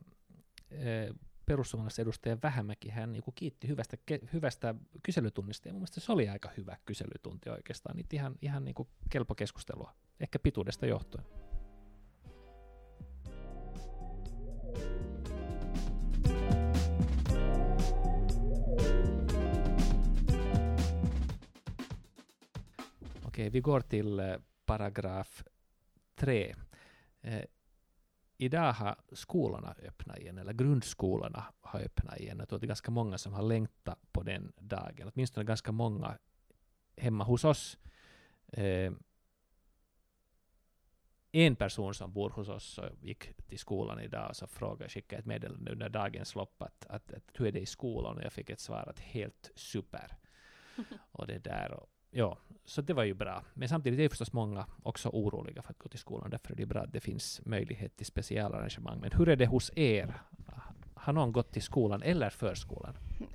[0.70, 1.08] e,
[1.52, 6.28] perussuomalaisen edustaja Vähämäki, hän niin kiitti hyvästä, ke, hyvästä kyselytunnista, ja mun mielestä se oli
[6.28, 11.24] aika hyvä kyselytunti oikeastaan, niin ihan, ihan niin kuin kelpo keskustelua, ehkä pituudesta johtuen.
[23.26, 24.20] Okej, vi går till
[24.66, 25.42] paragraf
[26.20, 26.54] 3.
[28.42, 32.38] Idag har skolorna öppnat igen, eller grundskolorna har öppnat igen.
[32.38, 35.72] Jag tror att det är ganska många som har längtat på den dagen, åtminstone ganska
[35.72, 36.18] många
[36.96, 37.78] hemma hos oss.
[38.52, 38.92] Eh,
[41.32, 45.20] en person som bor hos oss så gick till skolan idag och så frågade, skickade
[45.20, 48.16] ett meddelande under dagens lopp att, att, att hur är det i skolan?
[48.16, 50.16] Och jag fick ett svar att helt super.
[51.12, 53.44] och det där och, ja, så det var ju bra.
[53.54, 56.30] Men samtidigt är förstås många också oroliga för att gå till skolan.
[56.30, 59.00] Därför är det bra att det finns möjlighet till specialarrangemang.
[59.00, 60.14] Men hur är det hos er?
[60.94, 62.94] Har någon gått till skolan eller förskolan?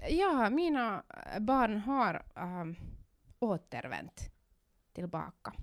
[0.10, 1.04] Ja, mina
[1.40, 2.76] barn har ähm,
[3.40, 4.32] återvänt
[4.94, 5.54] tillbaka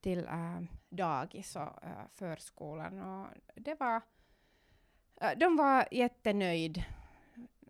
[0.00, 3.00] till äh, dagis och äh, förskolan.
[3.00, 4.02] Och det var,
[5.20, 6.82] äh, de var jättenöjda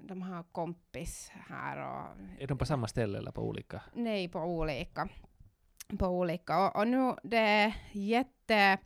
[0.09, 1.77] de har kompis här.
[1.77, 3.83] Och, är de på samma ställe eller på olika?
[3.95, 5.09] Nej, på olika.
[5.99, 6.67] På olika.
[6.67, 8.79] Och, och nu det är jätte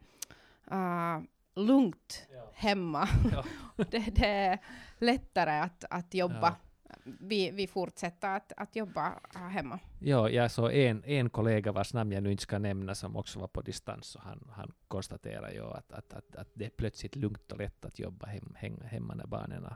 [0.72, 1.20] uh,
[1.54, 2.50] lugnt ja.
[2.54, 3.08] hemma.
[3.32, 3.44] Ja.
[3.90, 4.58] det, det, är
[4.98, 6.40] lättare att, att jobba.
[6.40, 6.56] Ja.
[7.04, 9.78] Vi, vi fortsätter att, att jobba hemma.
[10.00, 13.40] Ja, jag såg en, en kollega vars namn jag nu inte ska nämna som också
[13.40, 17.16] var på distans och han, han konstaterar ju att, att, att, att det är plötsligt
[17.16, 19.66] lugnt och lätt att jobba hem, hemma när barnen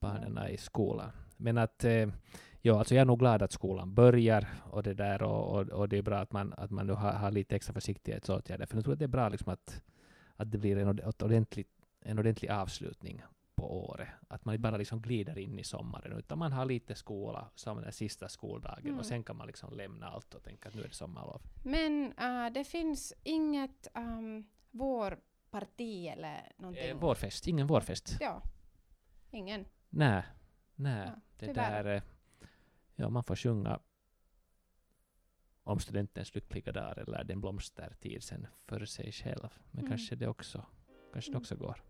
[0.00, 1.10] barnen i skolan.
[1.36, 2.08] Men att, eh,
[2.62, 5.88] ja, alltså jag är nog glad att skolan börjar och det där och, och, och
[5.88, 8.66] det är bra att man, att man nu har, har lite extra försiktighetsåtgärder.
[8.66, 9.82] För jag tror att det är bra liksom att,
[10.36, 11.66] att det blir en ordentlig,
[12.00, 13.22] en ordentlig avslutning
[13.56, 14.08] på året.
[14.28, 17.82] Att man inte bara liksom glider in i sommaren, utan man har lite skola som
[17.82, 18.98] den sista skoldagen mm.
[18.98, 21.42] och sen kan man liksom lämna allt och tänka att nu är det sommarlov.
[21.62, 26.90] Men uh, det finns inget um, vårparti eller någonting?
[26.90, 28.16] Eh, vårfest, ingen vårfest.
[28.20, 28.42] Ja,
[29.30, 29.64] ingen.
[29.96, 30.22] Nej,
[30.74, 31.06] nej.
[31.06, 32.02] Ja, det där,
[32.96, 33.80] ja, man får sjunga
[35.62, 39.48] om studentens lyckliga dag eller den blomstertid sen för sig själv.
[39.70, 39.88] Men mm.
[39.88, 40.66] kanske det också,
[41.12, 41.40] kanske det mm.
[41.40, 41.82] också går.